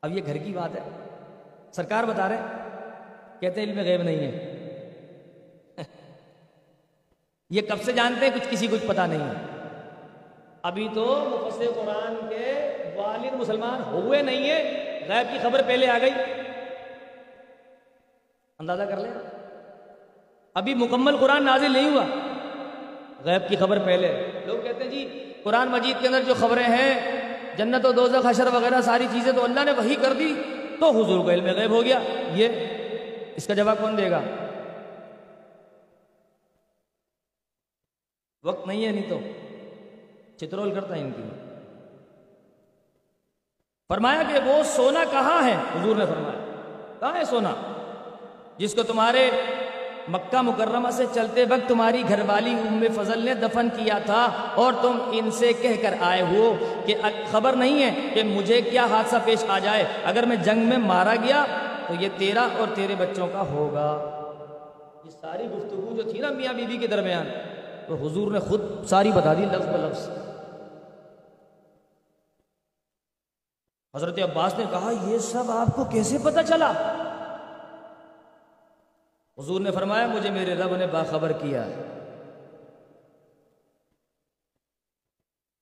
اب 0.02 0.18
یہ 0.18 0.22
گھر 0.26 0.38
کی 0.38 0.54
بات 0.54 0.76
ہے۔ 0.76 0.90
سرکار 1.72 2.04
بتا 2.04 2.30
رہے 2.30 2.42
کہتے 3.40 3.62
ہیں 3.62 3.68
علم 3.68 3.80
غیب 3.80 4.02
نہیں 4.02 4.18
ہے۔ 4.18 4.49
یہ 7.50 7.62
کب 7.62 7.82
سے 7.82 7.92
جانتے 7.92 8.26
ہیں؟ 8.26 8.34
کچھ 8.36 8.48
کسی 8.50 8.68
کچھ 8.68 8.86
پتا 8.88 9.06
نہیں 9.06 9.34
ابھی 10.62 10.88
تو 10.96 11.06
مفسر 11.30 11.66
قرآن 11.76 12.30
کے 12.30 12.74
والد 12.96 13.34
مسلمان 13.34 13.84
ہوئے 13.84 14.22
نہیں 14.22 14.50
ہیں، 14.50 15.00
غیب 15.10 15.34
کی 15.34 15.40
خبر 15.42 15.62
پہلے 15.68 15.88
آ 15.88 15.98
گئی۔ 16.02 16.10
اندازہ 18.60 18.84
کر 18.84 18.98
لیں۔ 18.98 19.12
ابھی 20.54 20.74
مکمل 20.74 21.18
قرآن 21.18 21.46
نازل 21.46 21.72
نہیں 21.72 21.90
ہوا۔ 21.90 22.04
غیب 23.24 23.50
کی 23.50 23.56
خبر 23.56 23.80
پہلے۔ 23.80 24.32
لوگ 24.46 24.58
کہتے 24.64 24.84
ہیں 24.84 24.92
جی 24.92 25.34
قرآن 25.44 25.68
مجید 25.68 26.02
کے 26.02 26.08
اندر 26.08 26.22
جو 26.28 26.34
خبریں 26.40 26.64
ہیں، 26.64 27.22
جنت 27.58 27.86
و 27.86 27.92
دوزخ، 27.92 28.26
حشر 28.26 28.48
وغیرہ، 28.54 28.82
ساری 28.82 29.08
چیزیں 29.12 29.32
تو 29.32 29.44
اللہ 29.44 29.64
نے 29.64 29.72
وہی 29.72 29.96
کر 29.96 30.14
دی 30.14 30.34
تو 30.80 30.90
حضور 30.90 31.24
کو 31.24 31.30
علم 31.30 31.46
غیب 31.46 31.72
ہو 31.72 31.84
گیا۔ 31.84 32.00
یہ 32.34 32.48
اس 33.36 33.48
کا 33.48 33.54
جواب 33.54 33.78
کون 33.82 33.98
دے 33.98 34.12
گا؟ 34.12 34.22
وقت 38.44 38.68
نہیں 38.68 38.86
ہے 38.86 38.92
نہیں 38.92 39.10
تو 39.10 39.20
چترول 40.38 40.74
کرتا 40.74 40.96
ہے 40.96 41.02
ان 41.02 41.12
کی۔ 41.12 41.24
فرمایا 43.88 44.24
کہ 44.24 44.50
وہ 44.50 44.64
سونا 44.64 45.04
کہاں 45.12 45.44
ہے؟ 45.44 45.56
حضور 45.56 45.96
نے 45.96 46.06
فرمایا۔ 46.06 46.46
کہاں 47.00 47.16
ہے 47.16 47.26
سونا؟ 47.26 47.54
جس 48.58 48.74
کو 48.74 48.84
تمہارے 48.84 49.32
مکہ 50.08 50.42
مکرمہ 50.42 50.90
سے 50.90 51.06
چلتے 51.14 51.44
وقت 51.44 51.70
تمہاری 51.70 52.04
گھر 52.10 52.20
والی 52.28 52.52
ام 52.52 52.84
فضل 52.96 53.26
نے 53.26 53.34
دفن 53.34 53.68
کیا 53.70 54.00
تھا 54.06 54.30
اور 54.56 54.74
تم 54.82 54.98
ان 55.12 55.32
سے 55.32 55.54
کہہ 55.54 55.82
کر 55.82 55.94
آئے 56.00 56.22
ہو 56.22 56.56
کہ 56.86 56.96
خبر 57.32 57.54
نہیں 57.54 57.84
ہے 57.84 58.10
کہ 58.14 58.24
مجھے 58.24 58.62
کیا 58.62 58.86
حادثہ 58.86 59.16
پیش 59.26 59.46
آ 59.48 59.60
جائے۔ 59.60 59.84
اگر 60.04 60.26
میں 60.26 60.36
جنگ 60.36 60.60
میں 60.60 60.78
مارا 60.78 61.16
گیا 61.16 61.46
تو 61.88 61.94
یہ 62.00 62.10
تیرا 62.18 62.48
اور 62.58 62.68
تیرے 62.76 62.96
بچوں 62.98 63.28
کا 63.28 63.42
ہوگا۔ 63.42 64.16
یہ 65.06 65.10
ساری 65.10 65.44
گفتگو 65.44 65.94
جو 65.96 66.12
تھی 66.12 66.20
نا 66.20 66.30
میاں 66.30 66.54
بیوی 66.54 66.78
کے 66.78 66.88
درمیان 66.88 67.28
تو 67.90 67.96
حضور 67.96 68.32
نے 68.32 68.40
خود 68.40 68.62
ساری 68.86 69.12
بتا 69.12 69.34
دی 69.34 69.46
لفظ 69.46 69.66
بلفظ 69.68 70.10
حضرت 73.96 74.20
عباس 74.20 74.58
نے 74.58 74.64
کہا، 74.72 74.92
یہ 75.04 75.18
سب 75.18 75.52
آپ 75.52 75.76
کو 75.76 75.86
کیسے 75.86 76.18
پتا 76.24 76.44
چلا؟ 76.44 76.72
حضور 79.38 79.62
نے 79.62 79.72
فرمایا، 79.72 80.08
مجھے 80.08 80.30
میرے 80.30 80.56
رب 80.56 80.76
نے 80.76 80.88
باخبر 80.88 81.32
کیا۔ 81.32 81.64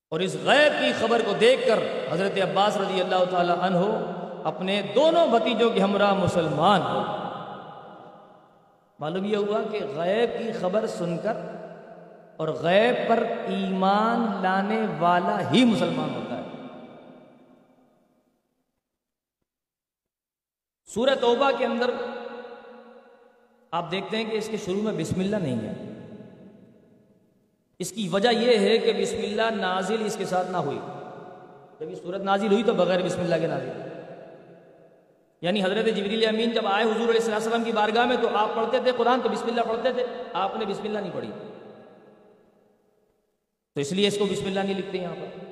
اور 0.09 0.19
اس 0.19 0.35
غیب 0.43 0.73
کی 0.79 0.93
خبر 0.93 1.21
کو 1.25 1.33
دیکھ 1.39 1.67
کر 1.67 1.79
حضرت 2.11 2.37
عباس 2.37 2.77
رضی 2.77 3.01
اللہ 3.01 3.23
تعالی 3.31 3.53
عنہ 3.61 3.77
اپنے 4.43 4.81
دونوں 4.95 5.27
بھتیجوں 5.27 5.69
کے 5.69 5.79
ہمراہ 5.79 6.13
مسلمان 6.13 6.81
ہو۔ 6.81 7.03
معلوم 8.99 9.25
یہ 9.25 9.37
ہوا 9.37 9.59
کہ 9.71 9.79
غیب 9.95 10.39
کی 10.39 10.51
خبر 10.51 10.87
سن 10.87 11.17
کر 11.17 11.56
اور 12.37 12.47
غیب 12.47 13.09
پر 13.09 13.23
ایمان 13.45 14.43
لانے 14.43 14.81
والا 14.99 15.51
ہی 15.51 15.65
مسلمان 15.65 16.15
ہوتا 16.15 16.37
ہے۔ 16.37 16.43
سورہ 20.93 21.15
توبہ 21.21 21.51
کے 21.57 21.65
اندر 21.65 21.89
آپ 23.71 23.91
دیکھتے 23.91 24.17
ہیں 24.17 24.31
کہ 24.31 24.37
اس 24.37 24.47
کے 24.47 24.57
شروع 24.57 24.81
میں 24.81 24.93
بسم 24.93 25.19
اللہ 25.19 25.35
نہیں 25.35 25.57
ہے۔ 25.61 25.99
اس 27.79 27.91
کی 27.91 28.09
وجہ 28.11 28.29
یہ 28.29 28.57
ہے 28.57 28.77
کہ 28.77 28.93
بسم 28.93 29.17
اللہ 29.17 29.55
نازل 29.55 30.05
اس 30.05 30.15
کے 30.15 30.25
ساتھ 30.25 30.51
نہ 30.51 30.57
ہوئی۔ 30.57 30.79
جب 31.79 31.89
یہ 31.89 31.95
صورت 31.95 32.21
نازل 32.21 32.51
ہوئی 32.51 32.63
تو 32.63 32.73
بغیر 32.73 33.01
بسم 33.01 33.19
اللہ 33.19 33.35
کے 33.41 33.47
نازل۔ 33.47 33.71
یعنی 35.41 35.63
حضرت 35.63 35.85
جبریل 35.85 36.27
امین 36.27 36.51
جب 36.51 36.67
آئے 36.67 36.83
حضور 36.83 37.09
علیہ 37.09 37.33
السلام 37.33 37.63
کی 37.63 37.71
بارگاہ 37.71 38.05
میں 38.05 38.17
تو 38.21 38.37
آپ 38.37 38.49
پڑھتے 38.55 38.79
تھے 38.79 38.91
قرآن 38.97 39.19
تو 39.23 39.29
بسم 39.29 39.45
اللہ 39.47 39.61
پڑھتے 39.61 39.93
تھے۔ 39.93 40.05
آپ 40.33 40.55
نے 40.55 40.65
بسم 40.65 40.83
اللہ 40.83 40.99
نہیں 40.99 41.11
پڑھی۔ 41.13 41.31
تو 43.77 43.81
اس 43.81 43.91
لیے 43.91 44.07
اس 44.07 44.17
کو 44.17 44.25
بسم 44.25 44.45
اللہ 44.45 44.59
نہیں 44.59 44.77
لکھتے 44.77 44.97
یہاں 44.97 45.15
پر۔ 45.15 45.45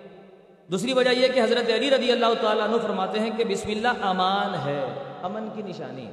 دوسری 0.71 0.93
وجہ 0.93 1.09
یہ 1.09 1.27
کہ 1.27 1.39
حضرت 1.39 1.71
علی 1.73 1.89
رضی 1.89 2.11
اللہ 2.11 2.25
تعالیٰ 2.41 2.63
عنہ 2.63 2.77
فرماتے 2.81 3.19
ہیں 3.19 3.29
کہ 3.37 3.43
بسم 3.43 3.69
اللہ 3.69 3.87
امان 3.87 4.55
ہے، 4.65 4.85
امن 5.21 5.47
کی 5.55 5.61
نشانی۔ 5.61 6.09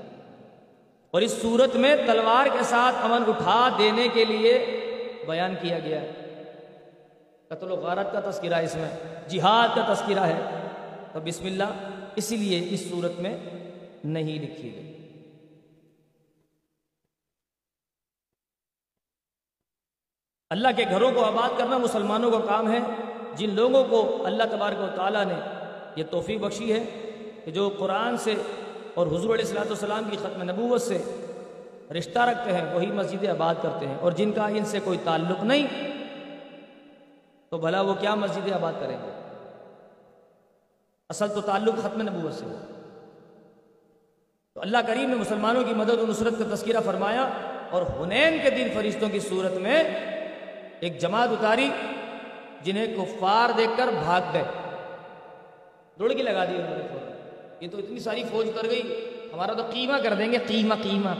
اور 1.10 1.22
اس 1.22 1.42
صورت 1.42 1.76
میں 1.76 1.96
تلوار 2.06 2.46
کے 2.46 2.64
ساتھ 2.64 2.96
امن 3.02 3.22
اٹھا 3.28 3.68
دینے 3.78 4.08
کے 4.08 4.24
لیے 4.24 4.66
بیان 5.26 5.54
کیا 5.60 5.78
گیا۔ 5.78 6.00
ہے 6.00 6.12
قتل 7.48 7.70
و 7.70 7.76
غارت 7.76 8.12
کا 8.12 8.30
تذکرہ 8.30 8.54
اس 8.54 8.74
میں، 8.74 8.90
جہاد 9.28 9.68
کا 9.76 9.94
تذکرہ 9.94 10.20
ہے۔ 10.20 10.40
تو 11.12 11.20
بسم 11.20 11.46
اللہ 11.46 11.90
اسی 12.16 12.36
لیے 12.36 12.66
اس 12.70 12.90
صورت 12.90 13.20
میں 13.20 13.36
نہیں 14.04 14.42
لکھی 14.42 14.72
گئی۔ 14.76 14.91
اللہ 20.52 20.68
کے 20.76 20.84
گھروں 20.90 21.12
کو 21.12 21.24
آباد 21.24 21.58
کرنا 21.58 21.78
مسلمانوں 21.78 22.30
کا 22.30 22.38
کام 22.38 22.72
ہے۔ 22.72 22.78
جن 23.34 23.54
لوگوں 23.54 23.84
کو 23.84 24.26
اللہ 24.26 24.42
تبارک 24.50 24.80
و 24.80 24.86
تعالیٰ 24.96 25.24
نے 25.24 25.34
یہ 25.96 26.04
توفیق 26.10 26.40
بخشی 26.40 26.72
ہے 26.72 26.84
کہ 27.44 27.50
جو 27.50 27.70
قرآن 27.78 28.16
سے 28.16 28.34
اور 28.94 29.06
حضور 29.06 29.20
علیہ 29.20 29.44
السلاۃ 29.44 29.64
والسلام 29.64 30.04
کی 30.10 30.16
ختم 30.16 30.42
نبوت 30.42 30.82
سے 30.82 30.98
رشتہ 31.98 32.18
رکھتے 32.18 32.52
ہیں، 32.52 32.74
وہی 32.74 32.86
مسجد 32.86 33.28
آباد 33.28 33.54
کرتے 33.62 33.86
ہیں۔ 33.86 33.96
اور 34.00 34.12
جن 34.12 34.32
کا 34.32 34.46
ان 34.46 34.64
سے 34.64 34.80
کوئی 34.84 34.98
تعلق 35.04 35.44
نہیں، 35.44 35.66
تو 37.50 37.58
بھلا 37.58 37.80
وہ 37.80 37.94
کیا 37.94 38.14
مسجد 38.14 38.52
آباد 38.52 38.72
کریں 38.80 38.96
گے؟ 39.02 39.10
اصل 41.08 41.28
تو 41.28 41.40
تعلق 41.40 41.74
ختم 41.82 42.02
نبوت 42.02 42.34
سے۔ 42.34 42.44
ہو 42.44 42.56
تو 44.54 44.60
اللہ 44.60 44.78
کریم 44.86 45.08
نے 45.08 45.14
مسلمانوں 45.14 45.64
کی 45.64 45.74
مدد 45.74 45.90
و 45.90 46.06
نصرت 46.08 46.38
کا 46.38 46.54
تذکرہ 46.54 46.80
فرمایا 46.80 47.28
اور 47.70 47.82
حنین 47.82 48.38
کے 48.42 48.50
دن 48.50 48.68
فرشتوں 48.74 49.08
کی 49.08 49.20
صورت 49.20 49.52
میں 49.52 49.82
ایک 50.82 50.98
جماعت 50.98 51.28
اتاری 51.28 51.70
جنہیں 52.62 52.86
کفار 52.96 53.48
دیکھ 53.56 53.70
کر 53.76 53.88
بھاگ 54.02 54.20
گئے۔ 54.32 54.44
دوڑ 55.98 56.12
کی 56.12 56.22
لگا 56.22 56.44
دی 56.44 56.56
انہوں 56.56 56.78
نے 56.78 57.10
یہ 57.60 57.68
تو 57.70 57.78
اتنی 57.78 57.98
ساری 57.98 58.22
فوج 58.30 58.48
اتر 58.48 58.70
گئی، 58.70 59.10
ہمارا 59.32 59.52
تو 59.52 59.62
قیمہ 59.70 59.96
کر 60.02 60.14
دیں 60.14 60.32
گے، 60.32 60.38
قیمہ 60.46 60.74
قیمہ۔ 60.82 61.10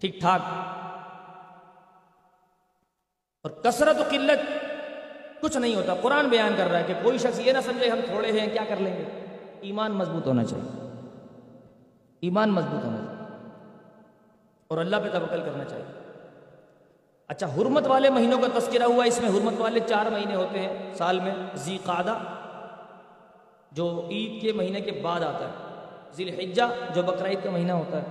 ٹھیک 0.00 0.20
ٹھاک۔ 0.20 0.40
اور 3.42 3.50
کثرت 3.50 4.00
و 4.00 4.02
قلت 4.10 4.64
کچھ 5.40 5.56
نہیں 5.56 5.74
ہوتا۔ 5.74 5.94
قرآن 5.94 6.28
بیان 6.28 6.52
کر 6.56 6.68
رہا 6.68 6.78
ہے 6.78 6.84
کہ 6.86 6.94
کوئی 7.02 7.18
شخص 7.18 7.40
یہ 7.40 7.52
نہ 7.52 7.58
سمجھے 7.60 7.90
ہم 7.90 7.98
تھوڑے 8.04 8.40
ہیں، 8.40 8.50
کیا 8.52 8.64
کر 8.68 8.76
لیں 8.76 8.96
گے؟ 8.96 9.26
ایمان 9.60 9.92
مضبوط 9.92 10.26
ہونا 10.26 10.44
چاہیے۔ 10.44 10.90
ایمان 12.20 12.50
مضبوط 12.50 12.84
ہونا 12.84 12.96
چاہیے۔ 12.96 13.48
اور 14.68 14.78
اللہ 14.78 14.96
پہ 14.96 15.08
توکل 15.08 15.40
کرنا 15.40 15.64
چاہیے۔ 15.64 16.05
اچھا 17.28 17.46
حرمت 17.46 17.86
والے 17.86 18.10
مہینوں 18.10 18.38
کا 18.38 18.58
تذکرہ 18.58 18.82
ہوا، 18.82 19.04
اس 19.04 19.20
میں 19.20 19.30
حرمت 19.30 19.54
والے 19.58 19.80
چار 19.86 20.10
مہینے 20.10 20.34
ہوتے 20.34 20.58
ہیں 20.58 20.94
سال 20.94 21.20
میں 21.20 21.34
ذی 21.54 21.78
قادہ 21.84 22.18
جو 23.72 24.06
عید 24.10 24.42
کے 24.42 24.52
مہینے 24.52 24.80
کے 24.80 25.00
بعد 25.02 25.20
آتا 25.20 25.48
ہے۔ 25.48 25.74
ذی 26.16 26.24
الحجہ 26.24 26.62
جو 26.94 27.02
بقرعید 27.02 27.38
کا 27.44 27.50
مہینہ 27.50 27.72
ہوتا 27.72 28.02
ہے۔ 28.02 28.06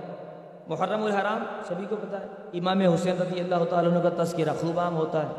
محرم 0.66 1.04
الحرام، 1.04 1.44
سبھی 1.68 1.86
کو 1.88 1.96
پتہ 1.96 2.16
ہے، 2.16 2.26
امام 2.58 2.80
حسین 2.80 3.16
رضی 3.16 3.40
اللہ 3.40 3.64
تعالیٰ 3.70 3.92
عنہ 3.92 4.08
کا 4.08 4.24
تذکرہ 4.24 4.50
خوب 4.60 4.80
عام 4.80 4.96
ہوتا 4.96 5.22
ہے۔ 5.22 5.32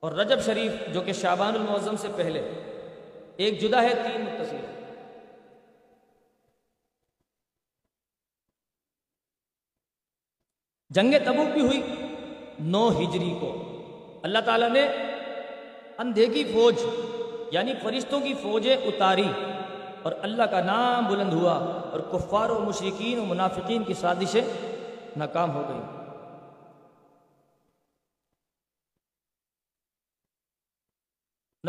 اور 0.00 0.12
رجب 0.12 0.40
شریف، 0.40 0.72
جو 0.92 1.00
کہ 1.00 1.12
شعبان 1.12 1.54
المعظم 1.54 1.96
سے 1.96 2.08
پہلے، 2.16 2.52
ایک 3.36 3.60
جدا 3.60 3.82
ہے، 3.82 3.94
تین 3.94 4.20
متصل۔ 4.20 4.56
جنگ 10.96 11.14
تبوک 11.24 11.52
بھی 11.52 11.60
ہوئی۔ 11.60 11.82
نو 12.60 12.88
ہجری 12.88 13.36
کو۔ 13.40 13.50
اللہ 14.22 14.38
تعالیٰ 14.38 14.70
نے 14.70 14.82
اندھے 15.98 16.26
کی 16.26 16.44
فوج 16.44 16.74
یعنی 17.50 17.72
فرشتوں 17.82 18.20
کی 18.20 18.34
فوجیں 18.34 18.76
اتاری 18.76 19.28
اور 20.02 20.12
اللہ 20.22 20.42
کا 20.42 20.60
نام 20.60 21.06
بلند 21.06 21.32
ہوا 21.32 21.52
اور 21.92 22.00
کفار 22.00 22.50
و 22.50 22.60
مشرقین 22.60 23.18
و 23.18 23.24
منافقین 23.24 23.84
کی 23.84 23.94
سازشیں 23.94 24.40
ناکام 25.16 25.50
ہو 25.54 25.62
گئی 25.68 25.82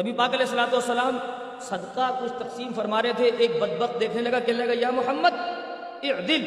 نبی 0.02 0.12
پاک 0.14 0.34
علیہ 0.34 0.46
السلاۃ 0.46 0.74
والسلام 0.74 1.18
صدقہ 1.62 2.20
کچھ 2.22 2.34
تقسیم 2.40 2.74
فرما 2.74 3.02
رہے 3.02 3.14
تھے۔ 3.16 3.32
ایک 3.38 3.52
بدبخت 3.62 4.00
دیکھنے 4.00 4.22
لگا، 4.22 4.40
کہنے 4.40 4.66
لگا، 4.66 4.74
یا 4.76 4.92
محمد، 4.92 5.34
اعدل! 6.04 6.46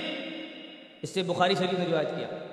اس 1.02 1.10
سے 1.10 1.22
بخاری 1.22 1.54
شریف 1.54 1.78
نے 1.78 1.86
روایت 1.86 2.08
کیا۔ 2.08 2.49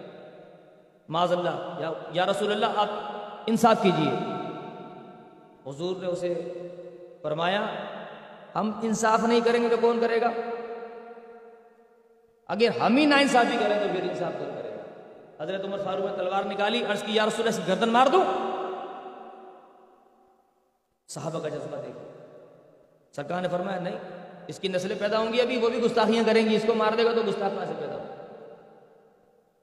معاذ 1.09 1.31
اللہ، 1.31 1.79
یا 2.11 2.25
رسول 2.25 2.51
اللہ، 2.51 2.79
آپ 2.79 2.89
انصاف 3.47 3.81
کیجیے۔ 3.81 4.11
حضور 5.65 5.95
نے 6.01 6.07
اسے 6.07 6.33
فرمایا، 7.21 7.65
ہم 8.55 8.71
انصاف 8.83 9.23
نہیں 9.23 9.41
کریں 9.45 9.61
گے 9.63 9.69
تو 9.69 9.77
کون 9.81 9.99
کرے 10.01 10.19
گا؟ 10.21 10.29
اگر 12.49 12.79
ہم 12.81 12.97
ہی 12.97 13.05
نا 13.05 13.17
انصافی 13.17 13.57
کریں 13.59 13.79
تو 13.79 13.87
پھر 13.93 14.09
انصاف 14.09 14.33
کون 14.39 14.49
کرے 14.55 14.71
گا؟ 14.71 15.43
حضرت 15.43 15.65
عمر 15.65 15.83
فاروق 15.83 16.05
نے 16.05 16.17
تلوار 16.17 16.43
نکالی، 16.43 16.83
عرض 16.85 17.03
کی، 17.03 17.15
یا 17.15 17.25
رسول 17.25 17.47
اللہ 17.47 17.67
گردن 17.67 17.89
مار 17.89 18.07
دو 18.07 18.23
صحابہ 21.09 21.39
کا 21.39 21.49
جذبہ 21.49 21.81
دیکھو 21.81 22.05
سرکار 23.15 23.41
نے 23.41 23.47
فرمایا، 23.47 23.79
نہیں، 23.79 23.97
اس 24.47 24.59
کی 24.59 24.67
نسلیں 24.67 24.99
پیدا 24.99 25.19
ہوں 25.19 25.33
گی 25.33 25.41
ابھی، 25.41 25.57
وہ 25.57 25.69
بھی 25.69 25.81
گستاخیاں 25.81 26.23
کریں 26.25 26.45
گی، 26.45 26.55
اس 26.55 26.65
کو 26.67 26.73
مار 26.73 26.93
دے 26.97 27.05
گا 27.05 27.11
تو 27.15 27.21
گستاخ 27.27 27.51
سے 27.67 27.73
پیدا 27.79 27.93
ہو؟ 27.93 28.06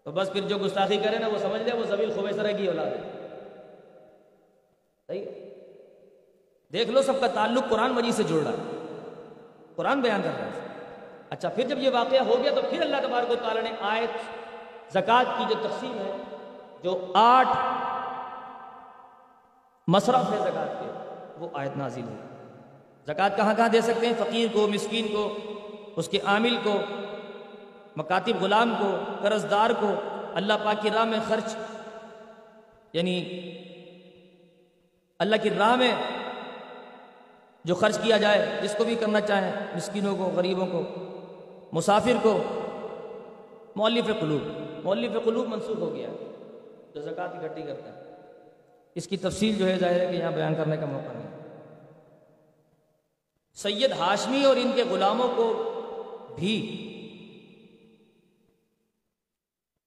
تو 0.05 0.11
بس 0.11 0.33
پھر 0.33 0.41
جو 0.41 0.59
گستاخی 0.59 0.97
کرے 0.97 1.19
نا 1.19 1.29
وہ 1.29 1.39
سمجھ 1.39 1.63
لے، 1.63 1.77
وہ 1.77 1.85
زبیل 1.85 2.13
خوبیسرہ 2.15 2.57
کی 2.57 2.67
اولاد۔ 2.67 2.87
ہے 2.87 3.29
صحیح؟ 5.07 5.25
دیکھ 6.73 6.91
لو 6.91 7.03
سب 7.03 7.21
کا 7.21 7.27
تعلق 7.27 7.65
قرآن 7.71 7.93
مجید 7.93 8.15
سے 8.15 8.23
جڑ 8.23 8.43
رہا 8.43 8.51
ہے۔ 8.51 8.87
قرآن 9.77 10.01
بیان 10.01 10.23
کر 10.23 10.31
رہا 10.39 10.47
ہے۔ 10.47 10.61
اچھا 11.31 11.49
پھر 11.49 11.69
جب 11.69 11.79
یہ 11.79 11.91
واقعہ 11.91 12.19
ہو 12.19 12.37
گیا 12.43 12.53
تو 12.55 12.61
پھر 12.71 12.81
اللہ 12.81 12.97
تبارک 13.03 13.31
و 13.31 13.35
تعالیٰ 13.35 13.63
نے 13.63 13.71
آیت، 13.81 14.11
زکوٰۃ 14.93 15.25
کی 15.39 15.45
جو 15.49 15.55
تقسیم 15.63 15.99
ہے، 15.99 16.17
جو 16.83 17.13
آٹھ 17.15 17.57
مصرف 19.87 20.33
ہے 20.33 20.39
زکوٰۃ 20.39 20.81
کے، 20.81 21.15
وہ 21.39 21.49
آیت 21.53 21.77
نازل 21.77 22.03
ہوئی۔ 22.03 22.17
زکوٰۃ 23.07 23.37
کہاں 23.37 23.55
کہاں 23.55 23.69
دے 23.69 23.81
سکتے 23.81 24.07
ہیں؟ 24.07 24.15
فقیر 24.19 24.49
کو، 24.53 24.69
مسکین 24.69 25.09
کو، 25.09 25.39
اس 25.97 26.09
کے 26.09 26.19
عامل 26.25 26.57
کو۔ 26.63 26.77
مکاتب 27.97 28.43
غلام 28.43 28.75
کو 28.79 28.99
قرض 29.23 29.51
دار 29.51 29.71
کو 29.81 29.95
اللہ 30.35 30.53
پاک 30.65 30.83
کی 30.83 30.91
راہ 30.95 31.05
میں 31.05 31.19
خرچ۔ 31.29 31.57
یعنی 32.93 33.41
اللہ 35.19 35.37
کی 35.43 35.51
راہ 35.51 35.77
میں 35.77 35.93
جو 37.65 37.75
خرچ 37.75 37.99
کیا 37.99 38.17
جائے، 38.17 38.61
جس 38.63 38.75
کو 38.79 38.85
بھی 38.85 38.95
کرنا 38.95 39.21
چاہیں 39.21 39.53
مسکینوں 39.77 40.17
کو، 40.17 40.25
غریبوں 40.25 40.67
کو، 40.67 40.83
مسافر 41.73 42.13
کو۔ 42.23 42.43
مولف 43.77 44.05
قلوب 44.21 44.41
مولف 44.85 45.25
قلوب 45.25 45.49
منسوخ 45.49 45.79
ہو 45.79 45.95
گیا۔ 45.95 46.09
جو 46.95 47.01
زکوٰۃ 47.01 47.29
اکٹھی 47.29 47.63
کرتا 47.63 47.93
ہے۔ 47.93 48.03
اس 48.95 49.09
کی 49.09 49.17
تفصیل 49.17 49.55
جو 49.55 49.69
ہے، 49.69 49.77
ظاہر 49.79 50.01
ہے 50.01 50.07
کہ 50.07 50.17
یہاں 50.17 50.31
بیان 50.31 50.55
کرنے 50.55 50.77
کا 50.77 50.87
موقع 50.87 51.13
نہیں۔ 51.13 51.35
سید 53.55 53.93
ہاشمی 53.93 54.45
اور 54.45 54.57
ان 54.57 54.73
کے 54.75 54.83
غلاموں 54.91 55.29
کو 55.37 55.71
بھی 56.37 56.91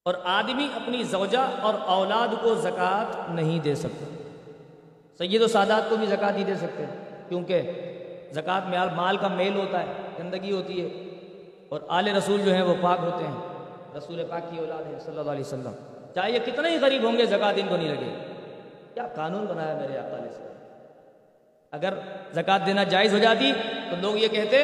اور 0.08 0.16
آدمی 0.24 0.68
اپنی 0.76 1.04
زوجہ 1.04 1.38
اور 1.62 1.74
اولاد 1.86 2.28
کو 2.42 2.56
زکوٰۃ 2.56 3.30
نہیں 3.30 3.60
دے 3.60 3.76
سکتا۔ 3.76 4.06
سید 5.18 5.42
و 5.42 5.48
سادات 5.48 5.90
کو 5.90 5.96
بھی 5.96 6.06
زکوٰۃ 6.06 6.32
نہیں 6.32 6.44
دے 6.44 6.56
سکتے، 6.56 6.86
کیونکہ 7.30 7.72
زکوٰۃ 8.32 8.70
میں 8.70 8.80
مال 8.96 9.18
کا 9.18 9.28
میل 9.28 9.56
ہوتا 9.56 9.80
ہے، 9.80 9.86
گندگی 10.20 10.52
ہوتی 10.52 10.82
ہے۔ 10.82 10.88
اور 11.70 11.80
آل 11.88 12.08
رسول 12.08 12.42
جو 12.42 12.54
ہیں 12.54 12.62
وہ 12.62 12.76
پاک 12.82 13.00
ہوتے 13.02 13.28
ہیں۔ 13.28 13.36
رسول 13.98 14.24
پاک 14.30 14.42
کی 14.52 14.58
اولاد 14.58 14.94
ہے، 14.94 15.00
صلی 15.00 15.20
اللہ 15.20 15.32
علیہ 15.32 15.42
وسلم۔ 15.42 15.72
چاہے 16.16 16.32
یہ 16.32 16.40
کتنے 16.46 16.70
ہی 16.70 16.78
غریب 16.82 17.04
ہوں 17.04 17.18
گے، 17.18 17.26
زکوٰۃ 17.26 17.54
ان 17.56 17.68
کو 17.70 17.78
نہیں 17.78 17.96
لگے۔ 17.96 18.16
کیا 18.94 19.08
قانون 19.16 19.46
بنایا 19.46 19.76
میرے 19.76 19.98
آقا 19.98 20.18
علیہ 20.18 20.28
السلام؟ 20.28 20.68
اگر 21.72 21.94
زکوٰۃ 22.34 22.66
دینا 22.66 22.84
جائز 22.84 23.14
ہو 23.14 23.20
جاتی 23.20 23.54
تو 23.90 23.96
لوگ 24.02 24.18
یہ 24.18 24.28
کہتے 24.28 24.64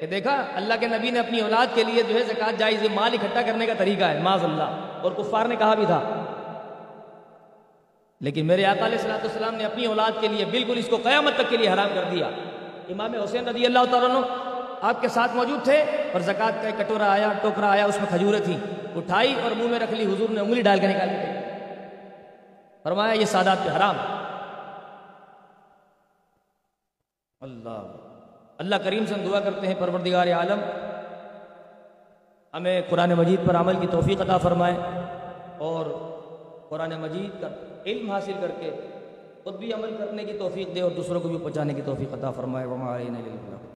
کہ 0.00 0.06
دیکھا، 0.06 0.44
اللہ 0.54 0.74
کے 0.80 0.86
نبی 0.86 1.10
نے 1.10 1.18
اپنی 1.18 1.40
اولاد 1.40 1.66
کے 1.74 1.84
لیے 1.84 2.02
جو 2.02 2.14
ہے 2.14 2.22
زکوٰۃ 2.22 2.58
جائز 2.58 2.86
مال 2.94 3.10
اکٹھا 3.12 3.42
کرنے 3.42 3.66
کا 3.66 3.72
طریقہ 3.78 4.04
ہے 4.04 4.18
معاذ 4.18 4.44
اللہ؟ 4.44 4.98
اور 5.02 5.12
کفار 5.12 5.46
نے 5.46 5.56
کہا 5.56 5.74
بھی 5.74 5.86
تھا۔ 5.86 6.02
لیکن 8.20 8.46
میرے 8.46 8.64
آقا 8.64 8.86
علیہ 8.86 8.96
السلام 8.96 9.18
السلام 9.22 9.54
نے 9.54 9.64
اپنی 9.64 9.86
اولاد 9.86 10.10
کے 10.20 10.28
لیے 10.28 10.44
بالکل 10.44 10.74
اس 10.76 10.86
کو 10.88 10.96
قیامت 10.96 11.34
تک 11.34 11.42
کے 11.48 11.56
لیے 11.56 11.68
حرام 11.68 11.88
کر 11.94 12.04
دیا۔ 12.10 12.26
امام 12.88 13.14
حسین 13.14 13.48
رضی 13.48 13.66
اللہ 13.66 13.78
تعالیٰ 13.90 14.22
آپ 14.80 15.00
کے 15.00 15.08
ساتھ 15.08 15.36
موجود 15.36 15.64
تھے 15.64 15.82
اور 16.12 16.20
زکوٰۃ 16.20 16.62
کا 16.62 16.68
ایک 16.68 16.78
کٹورا 16.78 17.12
آیا، 17.12 17.32
ٹوکرا 17.42 17.70
آیا، 17.70 17.84
اس 17.84 17.96
میں 18.00 18.06
کھجوریں 18.08 18.40
تھیں۔ 18.40 18.58
اٹھائی 18.96 19.34
اور 19.42 19.50
منہ 19.50 19.68
میں 19.68 19.78
رکھ 19.78 19.94
لی، 19.94 20.14
حضور 20.14 20.30
نے 20.30 20.40
انگلی 20.40 20.62
ڈال 20.62 20.80
کے 20.80 20.86
نکالی 20.86 21.12
فرمایا، 22.82 23.12
یہ 23.12 23.24
سادات 23.24 23.56
پہ 23.64 23.76
حرام۔ 23.76 23.96
اللہ۔ 27.40 28.09
اللہ 28.60 28.76
کریم 28.84 29.04
سے 29.06 29.14
ہم 29.14 29.20
دعا 29.30 29.40
کرتے 29.40 29.66
ہیں، 29.66 29.74
پروردگار 29.78 30.26
عالم، 30.26 30.60
ہمیں 32.54 32.82
قرآن 32.88 33.10
مجید 33.10 33.46
پر 33.46 33.56
عمل 33.56 33.76
کی 33.80 33.86
توفیق 33.90 34.20
عطا 34.20 34.38
فرمائے 34.38 34.74
اور 35.58 35.86
قرآن 36.68 36.92
مجید 37.00 37.40
کا 37.40 37.48
علم 37.86 38.10
حاصل 38.10 38.32
کر 38.40 38.50
کے 38.60 38.70
خود 39.44 39.54
بھی 39.54 39.72
عمل 39.72 39.94
کرنے 39.98 40.24
کی 40.24 40.32
توفیق 40.38 40.74
دے 40.74 40.80
اور 40.80 40.90
دوسروں 40.90 41.20
کو 41.20 41.28
بھی 41.28 41.38
پہنچانے 41.38 41.74
کی 41.74 41.82
توفیق 41.84 42.14
عطا 42.14 42.30
فرمائے۔ 42.30 42.66
وما 42.66 42.96
علینا 42.96 43.20